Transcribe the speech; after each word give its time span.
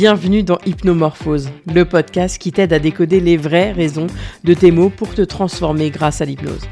Bienvenue 0.00 0.44
dans 0.44 0.58
Hypnomorphose, 0.64 1.50
le 1.66 1.84
podcast 1.84 2.38
qui 2.38 2.52
t'aide 2.52 2.72
à 2.72 2.78
décoder 2.78 3.18
les 3.18 3.36
vraies 3.36 3.72
raisons 3.72 4.06
de 4.44 4.54
tes 4.54 4.70
mots 4.70 4.90
pour 4.90 5.12
te 5.12 5.22
transformer 5.22 5.90
grâce 5.90 6.20
à 6.20 6.24
l'hypnose. 6.24 6.68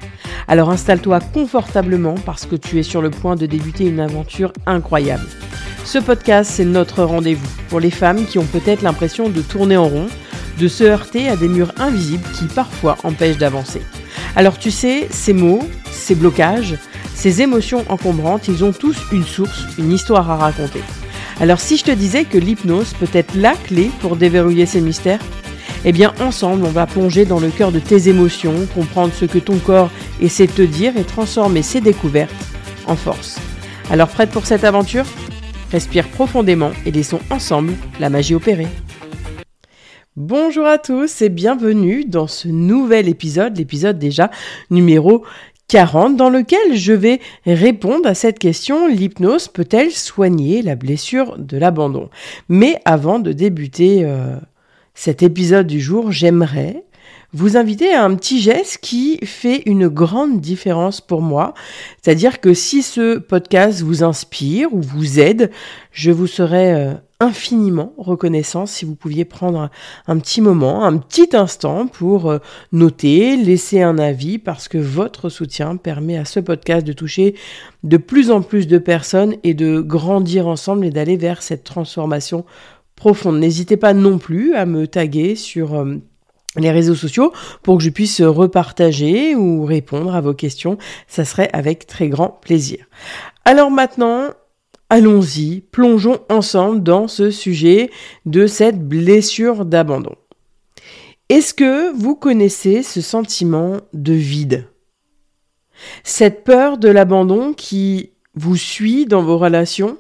Alors 0.47 0.71
installe-toi 0.71 1.19
confortablement 1.35 2.15
parce 2.25 2.47
que 2.47 2.55
tu 2.55 2.79
es 2.79 2.85
sur 2.85 3.03
le 3.03 3.11
point 3.11 3.35
de 3.35 3.47
débuter 3.47 3.85
une 3.85 3.99
aventure 3.99 4.53
incroyable. 4.65 5.27
Ce 5.85 5.99
podcast, 5.99 6.53
c'est 6.55 6.65
notre 6.65 7.03
rendez-vous 7.03 7.49
pour 7.69 7.81
les 7.81 7.91
femmes 7.91 8.27
qui 8.27 8.39
ont 8.39 8.45
peut-être 8.45 8.83
l'impression 8.83 9.29
de 9.29 9.43
tourner 9.43 9.77
en 9.77 9.89
rond, 9.89 10.07
de 10.61 10.69
se 10.69 10.85
heurter 10.85 11.29
à 11.29 11.35
des 11.35 11.49
murs 11.49 11.73
invisibles 11.79 12.29
qui 12.39 12.45
parfois 12.45 12.97
empêchent 13.03 13.39
d'avancer. 13.39 13.83
Alors 14.37 14.57
tu 14.57 14.71
sais, 14.71 15.09
ces 15.11 15.33
mots, 15.33 15.67
ces 15.91 16.15
blocages, 16.15 16.79
ces 17.17 17.43
émotions 17.43 17.85
encombrantes, 17.89 18.47
ils 18.47 18.63
ont 18.63 18.73
tous 18.73 18.97
une 19.11 19.25
source, 19.25 19.65
une 19.79 19.91
histoire 19.91 20.31
à 20.31 20.37
raconter. 20.37 20.83
Alors 21.39 21.61
si 21.61 21.77
je 21.77 21.85
te 21.85 21.91
disais 21.91 22.25
que 22.25 22.39
l'hypnose 22.39 22.95
peut 22.95 23.09
être 23.13 23.35
la 23.35 23.53
clé 23.53 23.91
pour 24.01 24.17
déverrouiller 24.17 24.65
ces 24.65 24.81
mystères, 24.81 25.21
eh 25.85 25.93
bien 25.93 26.15
ensemble 26.21 26.65
on 26.65 26.71
va 26.71 26.87
plonger 26.87 27.27
dans 27.27 27.41
le 27.41 27.51
cœur 27.51 27.73
de 27.73 27.79
tes 27.79 28.09
émotions, 28.09 28.67
comprendre 28.75 29.13
ce 29.13 29.27
que 29.27 29.39
ton 29.39 29.59
corps 29.59 29.91
essaie 30.21 30.47
de 30.47 30.53
te 30.53 30.63
dire 30.63 30.97
et 30.97 31.05
transformer 31.05 31.63
ces 31.63 31.83
découvertes 31.83 32.33
en 32.87 32.97
force. 32.97 33.39
Alors 33.91 34.09
prête 34.09 34.31
pour 34.31 34.47
cette 34.47 34.65
aventure? 34.65 35.05
Respire 35.73 36.09
profondément 36.09 36.71
et 36.87 36.91
laissons 36.91 37.21
ensemble 37.31 37.75
la 38.01 38.09
magie 38.09 38.35
opérer. 38.35 38.69
Bonjour 40.17 40.65
à 40.65 40.79
tous 40.79 41.21
et 41.21 41.29
bienvenue 41.29 42.07
dans 42.07 42.29
ce 42.29 42.49
nouvel 42.49 43.09
épisode, 43.09 43.59
l'épisode 43.59 43.99
déjà 43.99 44.31
numéro 44.71 45.25
40 45.69 46.17
dans 46.17 46.31
lequel 46.31 46.77
je 46.77 46.93
vais 46.93 47.21
répondre 47.45 48.09
à 48.09 48.15
cette 48.15 48.39
question. 48.39 48.87
L'hypnose 48.87 49.49
peut-elle 49.49 49.91
soigner 49.91 50.63
la 50.63 50.77
blessure 50.77 51.37
de 51.39 51.59
l'abandon? 51.59 52.09
Mais 52.49 52.81
avant 52.85 53.19
de 53.19 53.33
débuter 53.33 54.05
euh, 54.05 54.37
cet 54.95 55.23
épisode 55.23 55.67
du 55.67 55.81
jour, 55.81 56.13
j'aimerais 56.13 56.85
vous 57.37 57.59
inviter 57.59 57.93
à 57.93 58.03
un 58.03 58.15
petit 58.15 58.41
geste 58.41 58.79
qui 58.81 59.19
fait 59.19 59.63
une 59.67 59.89
grande 59.89 60.41
différence 60.41 61.03
pour 61.03 61.21
moi. 61.21 61.53
C'est-à-dire 62.01 62.41
que 62.41 62.55
si 62.55 62.83
ce 62.83 63.19
podcast 63.19 63.83
vous 63.83 64.03
inspire 64.03 64.73
ou 64.73 64.81
vous 64.81 65.21
aide, 65.21 65.51
je 65.93 66.11
vous 66.11 66.27
serai 66.27 66.73
euh, 66.73 66.95
infiniment 67.21 67.93
reconnaissant 67.99 68.65
si 68.65 68.87
vous 68.87 68.95
pouviez 68.95 69.27
prendre 69.27 69.69
un, 70.07 70.19
petit 70.19 70.41
moment, 70.41 70.87
un 70.87 70.97
petit 70.97 71.37
instant 71.37 71.89
pour 71.89 72.31
euh, 72.31 72.39
noter, 72.73 73.37
laisser 73.37 73.83
un 73.83 73.99
avis 73.99 74.39
parce 74.39 74.67
que 74.67 74.79
votre 74.79 75.29
soutien 75.29 75.77
permet 75.77 76.17
à 76.17 76.25
ce 76.25 76.41
podcast 76.41 76.87
de 76.87 76.95
toucher 76.95 77.35
de 77.85 77.99
plus 77.99 78.31
en 78.31 78.41
plus 78.41 78.67
de 78.67 78.79
personnes 78.79 79.35
et 79.45 79.53
de 79.53 79.81
grandir 79.81 80.49
ensemble 80.49 80.87
et 80.87 80.91
d'aller 80.91 81.19
vers 81.19 81.43
cette 81.43 81.65
transformation 81.65 82.47
profonde. 82.95 83.39
N'hésitez 83.39 83.77
pas 83.77 83.93
non 83.93 84.17
plus 84.17 84.55
à 84.55 84.65
me 84.65 84.87
taguer 84.87 85.37
sur 85.37 85.75
euh, 85.75 85.97
les 86.57 86.71
réseaux 86.71 86.95
sociaux 86.95 87.33
pour 87.63 87.79
que 87.79 87.85
je 87.85 87.91
puisse 87.91 88.21
repartager 88.21 89.35
ou 89.35 89.65
répondre 89.65 90.15
à 90.15 90.21
vos 90.21 90.35
questions. 90.35 90.79
Ça 91.07 91.25
serait 91.25 91.51
avec 91.53 91.87
très 91.87 92.09
grand 92.09 92.29
plaisir. 92.29 92.87
Alors 93.45 93.71
maintenant, 93.71 94.31
allons-y, 94.91 95.61
plongeons 95.61 96.21
ensemble 96.31 96.83
dans 96.83 97.09
ce 97.09 97.31
sujet 97.31 97.91
de 98.25 98.47
cette 98.47 98.87
blessure 98.87 99.65
d'abandon. 99.65 100.15
Est-ce 101.29 101.55
que 101.55 101.93
vous 101.93 102.15
connaissez 102.15 102.83
ce 102.83 103.01
sentiment 103.01 103.79
de 103.93 104.13
vide? 104.13 104.69
Cette 106.05 106.45
peur 106.45 106.79
de 106.79 106.89
l'abandon 106.89 107.53
qui 107.53 108.13
vous 108.35 108.57
suit 108.57 109.07
dans 109.07 109.23
vos 109.23 109.37
relations? 109.37 109.99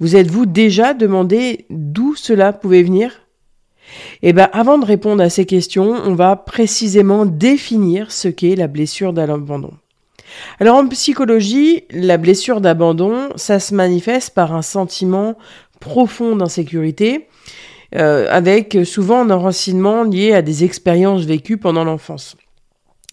Vous 0.00 0.16
êtes-vous 0.16 0.46
déjà 0.46 0.94
demandé 0.94 1.66
d'où 1.70 2.14
cela 2.16 2.52
pouvait 2.52 2.82
venir? 2.82 3.23
Eh 4.22 4.32
bien, 4.32 4.48
avant 4.52 4.78
de 4.78 4.84
répondre 4.84 5.22
à 5.22 5.30
ces 5.30 5.46
questions, 5.46 5.94
on 6.04 6.14
va 6.14 6.36
précisément 6.36 7.26
définir 7.26 8.12
ce 8.12 8.28
qu'est 8.28 8.56
la 8.56 8.66
blessure 8.66 9.12
d'abandon. 9.12 9.72
Alors 10.60 10.76
en 10.76 10.88
psychologie, 10.88 11.84
la 11.90 12.16
blessure 12.16 12.60
d'abandon, 12.60 13.28
ça 13.36 13.60
se 13.60 13.74
manifeste 13.74 14.34
par 14.34 14.54
un 14.54 14.62
sentiment 14.62 15.36
profond 15.80 16.36
d'insécurité, 16.36 17.28
euh, 17.94 18.26
avec 18.30 18.78
souvent 18.84 19.20
un 19.20 19.30
enracinement 19.30 20.02
lié 20.02 20.32
à 20.32 20.42
des 20.42 20.64
expériences 20.64 21.24
vécues 21.24 21.58
pendant 21.58 21.84
l'enfance. 21.84 22.36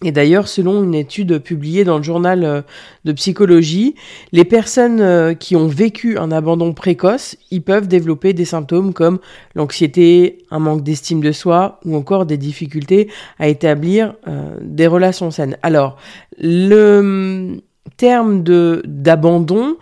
Et 0.02 0.12
d'ailleurs, 0.12 0.48
selon 0.48 0.82
une 0.82 0.94
étude 0.94 1.38
publiée 1.38 1.84
dans 1.84 1.98
le 1.98 2.02
journal 2.02 2.44
euh, 2.44 2.62
de 3.04 3.12
psychologie, 3.12 3.94
les 4.32 4.44
personnes 4.44 5.00
euh, 5.00 5.34
qui 5.34 5.56
ont 5.56 5.68
vécu 5.68 6.18
un 6.18 6.32
abandon 6.32 6.72
précoce, 6.72 7.36
ils 7.50 7.62
peuvent 7.62 7.88
développer 7.88 8.32
des 8.32 8.44
symptômes 8.44 8.92
comme 8.92 9.18
l'anxiété, 9.54 10.38
un 10.50 10.58
manque 10.58 10.82
d'estime 10.82 11.20
de 11.20 11.32
soi 11.32 11.80
ou 11.84 11.96
encore 11.96 12.26
des 12.26 12.36
difficultés 12.36 13.08
à 13.38 13.48
établir 13.48 14.14
euh, 14.26 14.56
des 14.60 14.86
relations 14.86 15.30
saines. 15.30 15.56
Alors, 15.62 15.96
le 16.38 16.98
hum, 16.98 17.60
terme 17.96 18.42
de 18.42 18.82
d'abandon 18.86 19.76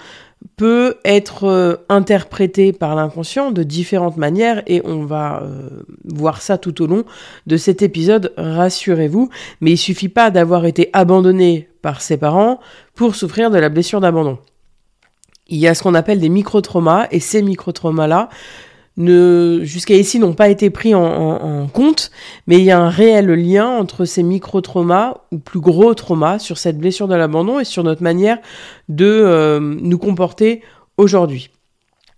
peut 0.61 0.99
être 1.07 1.45
euh, 1.45 1.77
interprété 1.89 2.75
par 2.75 2.95
l'inconscient 2.95 3.51
de 3.51 3.63
différentes 3.63 4.19
manières 4.19 4.63
et 4.67 4.83
on 4.85 5.07
va 5.07 5.43
euh, 5.43 5.71
voir 6.05 6.43
ça 6.43 6.59
tout 6.59 6.83
au 6.83 6.87
long 6.87 7.05
de 7.47 7.57
cet 7.57 7.81
épisode, 7.81 8.35
rassurez-vous, 8.37 9.31
mais 9.63 9.71
il 9.71 9.79
suffit 9.79 10.11
pas 10.11 10.31
d'avoir 10.31 10.67
été 10.67 10.91
abandonné 10.93 11.71
par 11.81 12.03
ses 12.03 12.19
parents 12.19 12.61
pour 12.95 13.15
souffrir 13.15 13.51
de 13.51 13.57
la 13.57 13.71
blessure 13.71 14.03
d'abandon. 14.03 14.37
Il 15.49 15.57
y 15.57 15.67
a 15.67 15.75
ce 15.75 15.83
qu'on 15.83 15.95
appelle 15.95 16.21
des 16.21 16.29
micro-traumas 16.29 17.07
et 17.11 17.21
ces 17.21 17.41
micro-traumas-là 19.01 19.61
jusqu'à 19.63 19.95
ici 19.95 20.19
n'ont 20.19 20.35
pas 20.35 20.51
été 20.51 20.69
pris 20.69 20.95
en, 20.95 21.67
compte, 21.73 22.11
mais 22.47 22.59
il 22.59 22.65
y 22.65 22.71
a 22.71 22.79
un 22.79 22.91
réel 22.91 23.27
lien 23.31 23.67
entre 23.67 24.05
ces 24.05 24.23
micro-traumas 24.23 25.19
ou 25.33 25.39
plus 25.39 25.61
gros 25.61 25.95
traumas 25.95 26.39
sur 26.39 26.59
cette 26.59 26.79
blessure 26.79 27.09
de 27.09 27.15
l'abandon 27.15 27.61
et 27.61 27.65
sur 27.65 27.83
notre 27.83 28.03
manière 28.03 28.39
de 28.89 29.07
euh, 29.07 29.59
nous 29.61 29.99
comporter 29.99 30.63
aujourd'hui. 30.99 31.49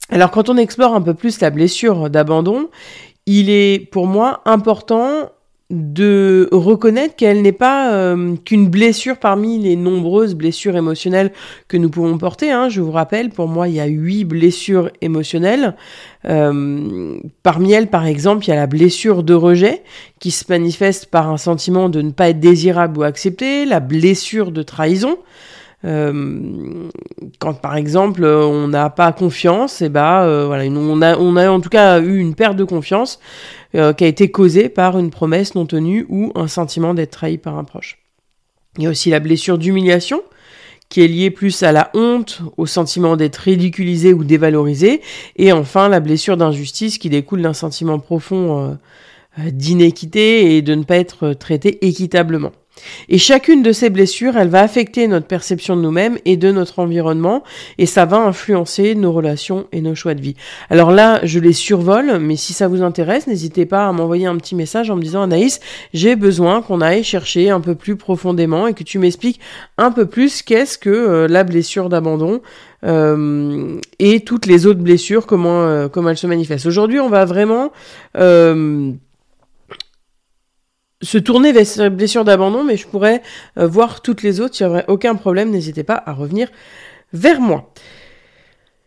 Alors 0.09 0.32
quand 0.32 0.48
on 0.48 0.56
explore 0.56 0.94
un 0.94 1.00
peu 1.00 1.15
plus 1.15 1.41
la 1.41 1.50
blessure 1.50 2.10
d'abandon, 2.10 2.69
il 3.26 3.49
est 3.49 3.88
pour 3.91 4.06
moi 4.06 4.43
important 4.44 5.31
de 5.72 6.50
reconnaître 6.53 7.16
qu'elle 7.16 7.41
n'est 7.41 7.50
pas 7.50 7.94
euh, 7.94 8.37
qu'une 8.44 8.69
blessure 8.69 9.16
parmi 9.16 9.59
les 9.59 9.75
nombreuses 9.75 10.34
blessures 10.34 10.77
émotionnelles 10.77 11.33
que 11.66 11.78
nous 11.78 11.88
pouvons 11.88 12.19
porter. 12.19 12.50
Hein. 12.50 12.69
Je 12.69 12.83
vous 12.83 12.91
rappelle, 12.91 13.31
pour 13.31 13.49
moi, 13.49 13.69
il 13.69 13.75
y 13.75 13.81
a 13.81 13.87
huit 13.87 14.25
blessures 14.25 14.91
émotionnelles. 15.00 15.75
Euh, 16.27 17.16
parmi 17.43 17.72
elles, 17.72 17.88
par 17.88 18.05
exemple, 18.05 18.44
il 18.44 18.50
y 18.50 18.53
a 18.53 18.56
la 18.56 18.66
blessure 18.66 19.22
de 19.22 19.32
rejet 19.32 19.82
qui 20.21 20.31
se 20.31 20.44
manifeste 20.50 21.06
par 21.06 21.31
un 21.31 21.38
sentiment 21.38 21.88
de 21.88 22.03
ne 22.03 22.11
pas 22.11 22.28
être 22.28 22.41
désirable 22.41 22.99
ou 22.99 23.03
accepté, 23.03 23.65
la 23.65 23.81
blessure 23.81 24.53
de 24.53 24.62
trahison. 24.62 25.16
Euh, 25.84 26.88
quand 27.41 27.54
par 27.54 27.76
exemple 27.76 28.25
on 28.25 28.69
n'a 28.69 28.88
pas 28.91 29.12
confiance, 29.12 29.82
et 29.82 29.87
eh 29.87 29.88
ben 29.88 30.22
euh, 30.22 30.47
voilà, 30.47 30.65
on 30.65 31.03
a, 31.03 31.16
on 31.19 31.37
a 31.37 31.50
en 31.50 31.60
tout 31.60 31.70
cas 31.70 32.00
eu 32.00 32.19
une 32.19 32.34
perte 32.34 32.56
de 32.56 32.65
confiance 32.65 33.19
euh, 33.75 33.93
qui 33.93 34.04
a 34.04 34.06
été 34.06 34.31
causée 34.31 34.69
par 34.69 34.98
une 34.98 35.10
promesse 35.10 35.54
non 35.54 35.66
tenue 35.66 36.06
ou 36.09 36.31
un 36.37 36.47
sentiment 36.47 36.94
d'être 36.94 37.10
trahi 37.10 37.38
par 37.38 37.59
un 37.59 37.65
proche. 37.65 37.98
Il 38.78 38.84
y 38.84 38.87
a 38.87 38.91
aussi 38.91 39.10
la 39.10 39.20
blessure 39.20 39.59
d'humiliation 39.59 40.22
qui 40.88 41.03
est 41.03 41.09
liée 41.09 41.31
plus 41.31 41.62
à 41.62 41.72
la 41.72 41.91
honte, 41.94 42.43
au 42.59 42.66
sentiment 42.66 43.16
d'être 43.16 43.37
ridiculisé 43.37 44.12
ou 44.12 44.25
dévalorisé, 44.25 45.00
et 45.37 45.50
enfin 45.50 45.88
la 45.88 46.00
blessure 46.00 46.37
d'injustice 46.37 46.99
qui 46.99 47.09
découle 47.09 47.41
d'un 47.41 47.54
sentiment 47.54 47.99
profond 47.99 48.76
d'inéquité 49.38 50.54
et 50.54 50.60
de 50.60 50.75
ne 50.75 50.84
pas 50.84 50.97
être 50.97 51.32
traité 51.32 51.87
équitablement. 51.87 52.53
Et 53.09 53.19
chacune 53.19 53.62
de 53.62 53.72
ces 53.72 53.91
blessures, 53.91 54.37
elle 54.37 54.49
va 54.49 54.60
affecter 54.60 55.06
notre 55.06 55.27
perception 55.27 55.77
de 55.77 55.83
nous-mêmes 55.83 56.19
et 56.25 56.37
de 56.37 56.50
notre 56.50 56.78
environnement, 56.78 57.43
et 57.78 57.87
ça 57.87 58.05
va 58.05 58.19
influencer 58.19 58.94
nos 58.94 59.12
relations 59.12 59.67
et 59.73 59.81
nos 59.81 59.94
choix 59.94 60.14
de 60.14 60.20
vie. 60.20 60.37
Alors 60.70 60.91
là, 60.91 61.20
je 61.25 61.38
les 61.38 61.52
survole, 61.52 62.19
mais 62.19 62.37
si 62.37 62.52
ça 62.52 62.69
vous 62.69 62.82
intéresse, 62.82 63.26
n'hésitez 63.26 63.67
pas 63.67 63.87
à 63.87 63.93
m'envoyer 63.93 64.26
un 64.26 64.37
petit 64.37 64.55
message 64.55 64.91
en 64.91 64.97
me 64.97 65.02
disant 65.02 65.23
Anaïs, 65.23 65.61
j'ai 65.93 66.17
besoin 66.17 66.62
qu'on 66.62 66.81
aille 66.81 67.05
chercher 67.05 67.50
un 67.50 67.61
peu 67.61 67.75
plus 67.75 67.97
profondément 67.97 68.67
et 68.67 68.75
que 68.75 68.85
tu 68.85 68.99
m'expliques 68.99 69.41
un 69.79 69.91
peu 69.91 70.06
plus 70.06 70.43
qu'est-ce 70.43 70.79
que 70.79 70.91
euh, 70.91 71.29
la 71.29 71.44
blessure 71.44 71.88
d'abandon 71.88 72.41
euh, 72.85 73.79
et 73.99 74.20
toutes 74.20 74.47
les 74.47 74.67
autres 74.67 74.81
blessures, 74.81 75.26
comment, 75.26 75.62
euh, 75.62 75.88
comment 75.88 76.11
elles 76.11 76.17
se 76.17 76.26
manifestent. 76.26 76.67
Aujourd'hui, 76.67 77.00
on 77.00 77.08
va 77.08 77.25
vraiment 77.25 77.73
se 81.02 81.19
tourner 81.19 81.52
vers 81.52 81.66
cette 81.66 81.94
blessure 81.94 82.25
d'abandon, 82.25 82.64
mais 82.64 82.76
je 82.76 82.87
pourrais 82.87 83.22
euh, 83.58 83.66
voir 83.66 84.00
toutes 84.00 84.22
les 84.22 84.40
autres, 84.40 84.60
il 84.60 84.64
n'y 84.64 84.70
aurait 84.70 84.84
aucun 84.88 85.14
problème, 85.14 85.50
n'hésitez 85.50 85.82
pas 85.82 86.02
à 86.06 86.12
revenir 86.12 86.50
vers 87.12 87.40
moi. 87.40 87.72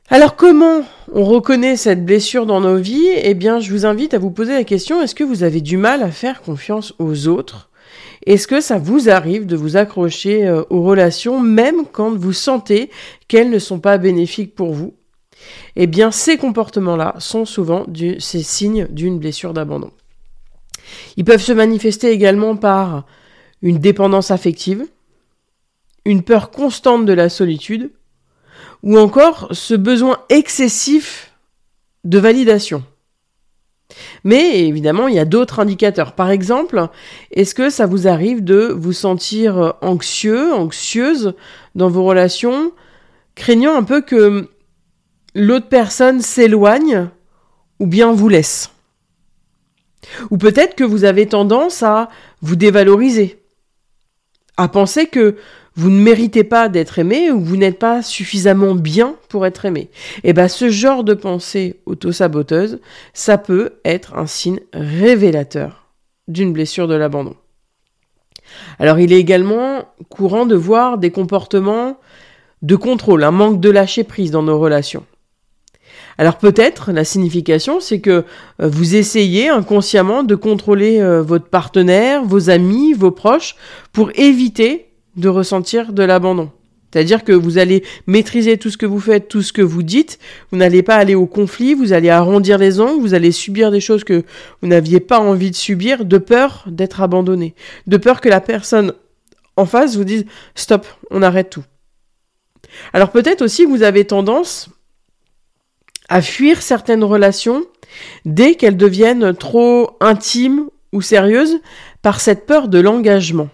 Alors 0.09 0.35
comment 0.35 0.81
on 1.13 1.23
reconnaît 1.23 1.77
cette 1.77 2.05
blessure 2.05 2.45
dans 2.45 2.61
nos 2.61 2.77
vies? 2.77 3.09
Eh 3.15 3.33
bien, 3.33 3.59
je 3.59 3.71
vous 3.71 3.85
invite 3.85 4.13
à 4.13 4.19
vous 4.19 4.29
poser 4.29 4.53
la 4.53 4.63
question, 4.63 5.01
est-ce 5.01 5.15
que 5.15 5.23
vous 5.23 5.43
avez 5.43 5.61
du 5.61 5.77
mal 5.77 6.03
à 6.03 6.11
faire 6.11 6.41
confiance 6.41 6.93
aux 6.99 7.27
autres? 7.27 7.69
Est-ce 8.25 8.47
que 8.47 8.61
ça 8.61 8.77
vous 8.77 9.09
arrive 9.09 9.45
de 9.45 9.55
vous 9.55 9.77
accrocher 9.77 10.47
euh, 10.47 10.63
aux 10.69 10.83
relations 10.83 11.39
même 11.39 11.85
quand 11.91 12.15
vous 12.15 12.33
sentez 12.33 12.89
qu'elles 13.27 13.49
ne 13.49 13.59
sont 13.59 13.79
pas 13.79 13.97
bénéfiques 13.97 14.55
pour 14.55 14.73
vous? 14.73 14.95
Eh 15.75 15.85
bien 15.85 16.11
ces 16.11 16.37
comportements-là 16.37 17.15
sont 17.19 17.45
souvent 17.45 17.85
ces 18.19 18.41
signes 18.41 18.87
d'une 18.89 19.19
blessure 19.19 19.53
d'abandon. 19.53 19.91
Ils 21.17 21.25
peuvent 21.25 21.41
se 21.41 21.53
manifester 21.53 22.11
également 22.11 22.55
par 22.55 23.05
une 23.61 23.79
dépendance 23.79 24.31
affective, 24.31 24.85
une 26.05 26.23
peur 26.23 26.51
constante 26.51 27.05
de 27.05 27.13
la 27.13 27.29
solitude, 27.29 27.91
ou 28.83 28.97
encore 28.97 29.47
ce 29.51 29.73
besoin 29.73 30.19
excessif 30.29 31.31
de 32.03 32.19
validation. 32.19 32.83
Mais 34.23 34.67
évidemment, 34.67 35.07
il 35.07 35.15
y 35.15 35.19
a 35.19 35.25
d'autres 35.25 35.59
indicateurs. 35.59 36.13
Par 36.13 36.29
exemple, 36.29 36.87
est-ce 37.31 37.55
que 37.55 37.69
ça 37.69 37.85
vous 37.85 38.07
arrive 38.07 38.43
de 38.43 38.73
vous 38.75 38.93
sentir 38.93 39.75
anxieux, 39.81 40.53
anxieuse 40.53 41.33
dans 41.75 41.89
vos 41.89 42.03
relations, 42.03 42.71
craignant 43.35 43.75
un 43.75 43.83
peu 43.83 44.01
que 44.01 44.49
l'autre 45.35 45.67
personne 45.67 46.21
s'éloigne 46.21 47.09
ou 47.79 47.87
bien 47.87 48.11
vous 48.11 48.29
laisse? 48.29 48.74
Ou 50.29 50.37
peut-être 50.37 50.75
que 50.75 50.83
vous 50.83 51.03
avez 51.03 51.27
tendance 51.27 51.83
à 51.83 52.09
vous 52.41 52.55
dévaloriser, 52.55 53.41
à 54.57 54.67
penser 54.67 55.07
que 55.07 55.35
vous 55.75 55.89
ne 55.89 55.99
méritez 55.99 56.43
pas 56.43 56.69
d'être 56.69 56.99
aimé 56.99 57.31
ou 57.31 57.41
vous 57.41 57.57
n'êtes 57.57 57.79
pas 57.79 58.01
suffisamment 58.01 58.75
bien 58.75 59.15
pour 59.27 59.45
être 59.45 59.65
aimé. 59.65 59.89
Et 60.23 60.29
eh 60.29 60.33
bien 60.33 60.47
ce 60.47 60.69
genre 60.69 61.03
de 61.03 61.13
pensée 61.13 61.81
auto-saboteuse, 61.85 62.79
ça 63.13 63.37
peut 63.37 63.73
être 63.83 64.15
un 64.15 64.25
signe 64.25 64.61
révélateur 64.73 65.87
d'une 66.27 66.53
blessure 66.53 66.87
de 66.87 66.95
l'abandon. 66.95 67.35
Alors 68.79 68.99
il 68.99 69.11
est 69.11 69.19
également 69.19 69.83
courant 70.09 70.45
de 70.45 70.55
voir 70.55 70.97
des 70.97 71.11
comportements 71.11 71.97
de 72.61 72.75
contrôle, 72.75 73.23
un 73.23 73.31
manque 73.31 73.59
de 73.59 73.69
lâcher 73.69 74.03
prise 74.03 74.31
dans 74.31 74.43
nos 74.43 74.59
relations. 74.59 75.05
Alors 76.17 76.37
peut-être 76.37 76.91
la 76.91 77.03
signification, 77.03 77.79
c'est 77.79 77.99
que 77.99 78.23
euh, 78.61 78.67
vous 78.67 78.95
essayez 78.95 79.49
inconsciemment 79.49 80.23
de 80.23 80.35
contrôler 80.35 81.01
euh, 81.01 81.21
votre 81.21 81.47
partenaire, 81.47 82.23
vos 82.23 82.49
amis, 82.49 82.93
vos 82.93 83.11
proches, 83.11 83.55
pour 83.91 84.11
éviter 84.15 84.87
de 85.17 85.27
ressentir 85.27 85.93
de 85.93 86.03
l'abandon. 86.03 86.51
C'est-à-dire 86.91 87.25
que 87.25 87.33
vous 87.33 87.57
allez 87.57 87.83
maîtriser 88.07 88.57
tout 88.57 88.69
ce 88.69 88.77
que 88.77 88.85
vous 88.85 89.01
faites, 89.01 89.27
tout 89.27 89.41
ce 89.41 89.51
que 89.51 89.61
vous 89.61 89.83
dites, 89.83 90.17
vous 90.51 90.57
n'allez 90.57 90.81
pas 90.81 90.95
aller 90.95 91.15
au 91.15 91.25
conflit, 91.25 91.73
vous 91.73 91.91
allez 91.91 92.09
arrondir 92.09 92.57
les 92.57 92.79
ongles, 92.79 93.01
vous 93.01 93.13
allez 93.13 93.33
subir 93.33 93.69
des 93.69 93.81
choses 93.81 94.05
que 94.05 94.23
vous 94.61 94.69
n'aviez 94.69 95.01
pas 95.01 95.19
envie 95.19 95.51
de 95.51 95.55
subir, 95.57 96.05
de 96.05 96.17
peur 96.17 96.63
d'être 96.67 97.01
abandonné, 97.01 97.53
de 97.85 97.97
peur 97.97 98.21
que 98.21 98.29
la 98.29 98.39
personne 98.39 98.93
en 99.57 99.65
face 99.65 99.97
vous 99.97 100.05
dise 100.05 100.25
stop, 100.55 100.87
on 101.11 101.21
arrête 101.21 101.49
tout. 101.49 101.65
Alors 102.93 103.11
peut-être 103.11 103.41
aussi 103.41 103.65
vous 103.65 103.83
avez 103.83 104.05
tendance 104.05 104.69
à 106.09 106.21
fuir 106.21 106.61
certaines 106.61 107.03
relations 107.03 107.63
dès 108.25 108.55
qu'elles 108.55 108.77
deviennent 108.77 109.33
trop 109.35 109.91
intimes 109.99 110.69
ou 110.91 111.01
sérieuses 111.01 111.59
par 112.01 112.21
cette 112.21 112.45
peur 112.45 112.67
de 112.67 112.79
l'engagement. 112.79 113.49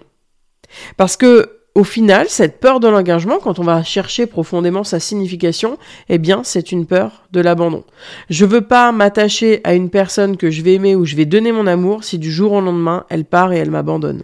Parce 0.97 1.17
que 1.17 1.61
au 1.73 1.85
final, 1.85 2.27
cette 2.27 2.59
peur 2.59 2.81
de 2.81 2.89
l'engagement, 2.89 3.39
quand 3.39 3.57
on 3.57 3.63
va 3.63 3.81
chercher 3.81 4.25
profondément 4.25 4.83
sa 4.83 4.99
signification, 4.99 5.77
eh 6.09 6.17
bien, 6.17 6.41
c'est 6.43 6.73
une 6.73 6.85
peur 6.85 7.23
de 7.31 7.39
l'abandon. 7.39 7.85
Je 8.29 8.43
veux 8.43 8.61
pas 8.61 8.91
m'attacher 8.91 9.61
à 9.63 9.73
une 9.73 9.89
personne 9.89 10.35
que 10.35 10.51
je 10.51 10.63
vais 10.63 10.73
aimer 10.73 10.95
ou 10.95 11.05
je 11.05 11.15
vais 11.15 11.25
donner 11.25 11.53
mon 11.53 11.67
amour 11.67 12.03
si 12.03 12.19
du 12.19 12.29
jour 12.29 12.51
au 12.51 12.61
lendemain, 12.61 13.05
elle 13.09 13.23
part 13.23 13.53
et 13.53 13.57
elle 13.57 13.71
m'abandonne. 13.71 14.23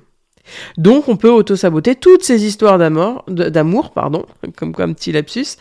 Donc 0.77 1.07
on 1.07 1.15
peut 1.15 1.29
auto-saboter 1.29 1.95
toutes 1.95 2.23
ces 2.23 2.45
histoires 2.45 2.77
d'amour, 2.77 3.91
pardon, 3.91 4.25
comme, 4.57 4.73
comme 4.73 4.95
petit 4.95 5.11
lapsus, 5.11 5.57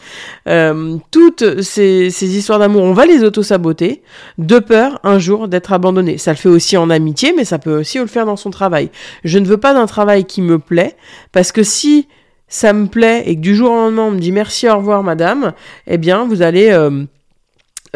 euh, 0.49 0.97
toutes 1.11 1.63
ces, 1.63 2.37
histoires 2.37 2.59
d'amour, 2.59 2.83
on 2.83 2.93
va 2.93 3.07
les 3.07 3.23
auto-saboter 3.23 4.03
de 4.39 4.59
peur 4.59 5.01
un 5.03 5.19
jour 5.19 5.49
d'être 5.49 5.73
abandonné. 5.73 6.19
Ça 6.19 6.33
le 6.33 6.37
fait 6.37 6.49
aussi 6.49 6.77
en 6.77 6.91
amitié, 6.91 7.33
mais 7.37 7.45
ça 7.45 7.59
peut 7.59 7.81
aussi 7.81 7.99
le 7.99 8.07
faire 8.07 8.27
dans 8.27 8.37
son 8.37 8.51
travail. 8.51 8.91
Je 9.25 9.39
ne 9.39 9.47
veux 9.47 9.59
pas 9.59 9.75
d'un 9.75 9.87
travail 9.87 10.25
qui 10.25 10.43
me 10.43 10.59
plaît, 10.59 10.97
parce 11.33 11.53
que 11.53 11.63
si 11.63 12.09
ça 12.49 12.73
me 12.73 12.87
plaît 12.87 13.25
et 13.27 13.35
que 13.35 13.41
du 13.41 13.57
jour 13.57 13.73
au 13.73 13.75
lendemain 13.75 14.05
on 14.05 14.11
me 14.13 14.21
dit 14.21 14.33
merci, 14.33 14.69
au 14.69 14.77
revoir 14.77 15.03
madame, 15.03 15.53
eh 15.87 15.99
bien 15.99 16.25
vous 16.27 16.43
allez 16.43 16.71
euh, 16.71 17.05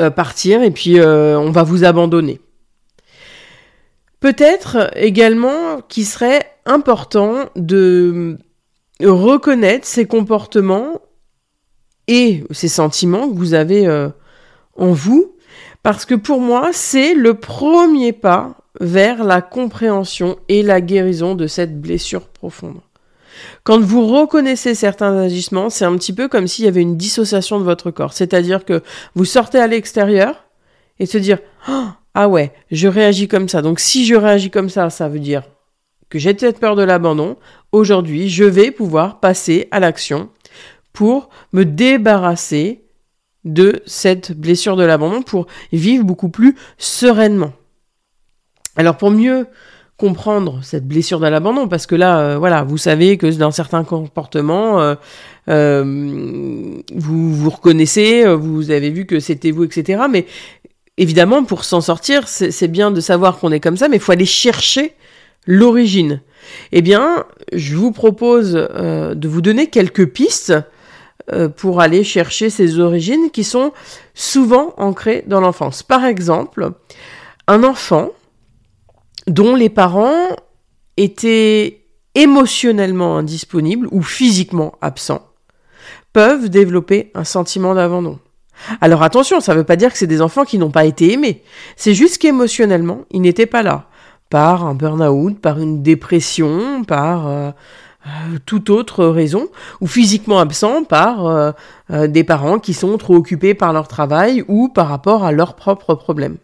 euh, 0.00 0.10
partir 0.10 0.62
et 0.62 0.72
puis 0.72 1.00
on 1.00 1.50
va 1.50 1.62
vous 1.62 1.84
abandonner. 1.84 2.40
Peut-être 4.20 4.90
également 4.96 5.81
qu'il 5.88 6.04
serait 6.04 6.44
important 6.70 7.46
de 7.56 8.38
reconnaître 9.02 9.87
ces 9.87 10.06
comportements 10.06 11.00
et 12.06 12.44
ces 12.50 12.69
sentiments 12.69 13.28
que 13.28 13.37
vous 13.37 13.55
avez 13.55 13.87
euh, 13.87 14.08
en 14.76 14.93
vous, 14.93 15.37
parce 15.82 16.05
que 16.05 16.14
pour 16.14 16.40
moi, 16.40 16.70
c'est 16.72 17.14
le 17.14 17.34
premier 17.34 18.12
pas 18.12 18.56
vers 18.81 19.25
la 19.25 19.43
compréhension 19.43 20.37
et 20.49 20.62
la 20.62 20.81
guérison 20.81 21.34
de 21.34 21.46
cette 21.46 21.81
blessure 21.81 22.28
profonde. 22.28 22.81
Quand 23.64 23.81
vous 23.81 24.06
reconnaissez 24.06 24.75
certains 24.75 25.16
agissements, 25.16 25.70
c'est 25.70 25.84
un 25.84 25.96
petit 25.96 26.12
peu 26.12 26.28
comme 26.28 26.46
s'il 26.46 26.66
y 26.66 26.69
avait 26.69 26.82
une 26.82 26.96
dissociation 26.96 27.58
de 27.58 27.64
votre 27.64 27.90
corps. 27.90 28.12
C'est-à-dire 28.12 28.64
que 28.64 28.82
vous 29.14 29.25
sortez 29.25 29.58
à 29.58 29.66
l'extérieur 29.66 30.44
et 30.99 31.06
se 31.06 31.19
dire 31.19 31.38
ah 32.14 32.28
ouais, 32.28 32.52
je 32.70 32.88
réagis 32.88 33.28
comme 33.28 33.49
ça. 33.49 33.62
Donc 33.62 33.81
si 33.81 34.05
je 34.05 34.14
réagis 34.14 34.50
comme 34.50 34.69
ça, 34.69 34.90
ça 34.90 35.08
veut 35.08 35.20
dire 35.20 35.43
que 36.10 36.18
j'ai 36.18 36.36
cette 36.36 36.60
peur 36.60 36.76
de 36.76 36.82
l'abandon. 36.82 37.36
Aujourd'hui, 37.72 38.28
je 38.28 38.44
vais 38.44 38.70
pouvoir 38.70 39.20
passer 39.20 39.68
à 39.70 39.80
l'action 39.80 40.28
pour 40.92 41.30
me 41.52 41.64
débarrasser 41.64 42.82
de 43.44 43.80
cette 43.86 44.32
blessure 44.32 44.76
de 44.76 44.84
l'abandon, 44.84 45.22
pour 45.22 45.46
vivre 45.72 46.04
beaucoup 46.04 46.28
plus 46.28 46.56
sereinement. 46.76 47.52
Alors 48.76 48.96
pour 48.96 49.10
mieux 49.10 49.46
comprendre 49.96 50.60
cette 50.62 50.86
blessure 50.86 51.20
de 51.20 51.26
l'abandon, 51.26 51.68
parce 51.68 51.86
que 51.86 51.94
là, 51.94 52.20
euh, 52.20 52.38
voilà, 52.38 52.64
vous 52.64 52.78
savez 52.78 53.18
que 53.18 53.26
dans 53.26 53.50
certains 53.50 53.84
comportements, 53.84 54.80
euh, 54.80 54.94
euh, 55.48 55.84
vous 56.94 57.34
vous 57.34 57.50
reconnaissez, 57.50 58.24
vous 58.34 58.70
avez 58.70 58.90
vu 58.90 59.06
que 59.06 59.20
c'était 59.20 59.50
vous, 59.50 59.64
etc. 59.64 60.02
Mais 60.10 60.26
évidemment, 60.96 61.44
pour 61.44 61.64
s'en 61.64 61.80
sortir, 61.80 62.28
c'est 62.28 62.68
bien 62.68 62.90
de 62.90 63.00
savoir 63.00 63.38
qu'on 63.38 63.52
est 63.52 63.60
comme 63.60 63.76
ça, 63.76 63.88
mais 63.88 63.96
il 63.96 64.02
faut 64.02 64.12
aller 64.12 64.24
chercher 64.24 64.94
l'origine. 65.46 66.22
Eh 66.72 66.82
bien, 66.82 67.25
je 67.52 67.76
vous 67.76 67.92
propose 67.92 68.54
euh, 68.56 69.14
de 69.14 69.28
vous 69.28 69.40
donner 69.40 69.69
quelques 69.69 70.06
pistes 70.06 70.54
euh, 71.32 71.48
pour 71.48 71.81
aller 71.81 72.04
chercher 72.04 72.50
ces 72.50 72.78
origines 72.78 73.31
qui 73.31 73.44
sont 73.44 73.72
souvent 74.14 74.75
ancrées 74.76 75.25
dans 75.26 75.40
l'enfance. 75.40 75.82
Par 75.82 76.04
exemple, 76.04 76.70
un 77.47 77.64
enfant 77.64 78.11
dont 79.26 79.54
les 79.54 79.68
parents 79.68 80.28
étaient 80.97 81.85
émotionnellement 82.14 83.16
indisponibles 83.16 83.88
ou 83.90 84.02
physiquement 84.02 84.75
absents 84.80 85.26
peuvent 86.12 86.49
développer 86.49 87.11
un 87.14 87.25
sentiment 87.25 87.75
d'abandon. 87.75 88.18
Alors 88.80 89.02
attention, 89.02 89.40
ça 89.40 89.52
ne 89.52 89.59
veut 89.59 89.64
pas 89.64 89.76
dire 89.76 89.92
que 89.92 89.99
c'est 89.99 90.06
des 90.06 90.20
enfants 90.20 90.44
qui 90.44 90.59
n'ont 90.59 90.70
pas 90.70 90.85
été 90.85 91.12
aimés. 91.12 91.42
C'est 91.76 91.94
juste 91.94 92.18
qu'émotionnellement, 92.18 93.04
ils 93.11 93.20
n'étaient 93.20 93.47
pas 93.47 93.62
là. 93.62 93.88
Par 94.30 94.64
un 94.64 94.75
burn-out, 94.75 95.38
par 95.40 95.58
une 95.58 95.82
dépression, 95.82 96.84
par 96.84 97.28
euh, 97.28 97.50
euh, 98.06 98.38
toute 98.46 98.70
autre 98.70 99.04
raison, 99.04 99.49
ou 99.80 99.87
physiquement 99.87 100.38
absents 100.38 100.84
par 100.84 101.26
euh, 101.26 101.52
des 102.06 102.25
parents 102.25 102.58
qui 102.58 102.72
sont 102.72 102.96
trop 102.96 103.16
occupés 103.16 103.54
par 103.54 103.72
leur 103.72 103.88
travail 103.88 104.44
ou 104.49 104.68
par 104.68 104.88
rapport 104.88 105.25
à 105.25 105.32
leurs 105.32 105.54
propres 105.54 105.94
problèmes. 105.94 106.38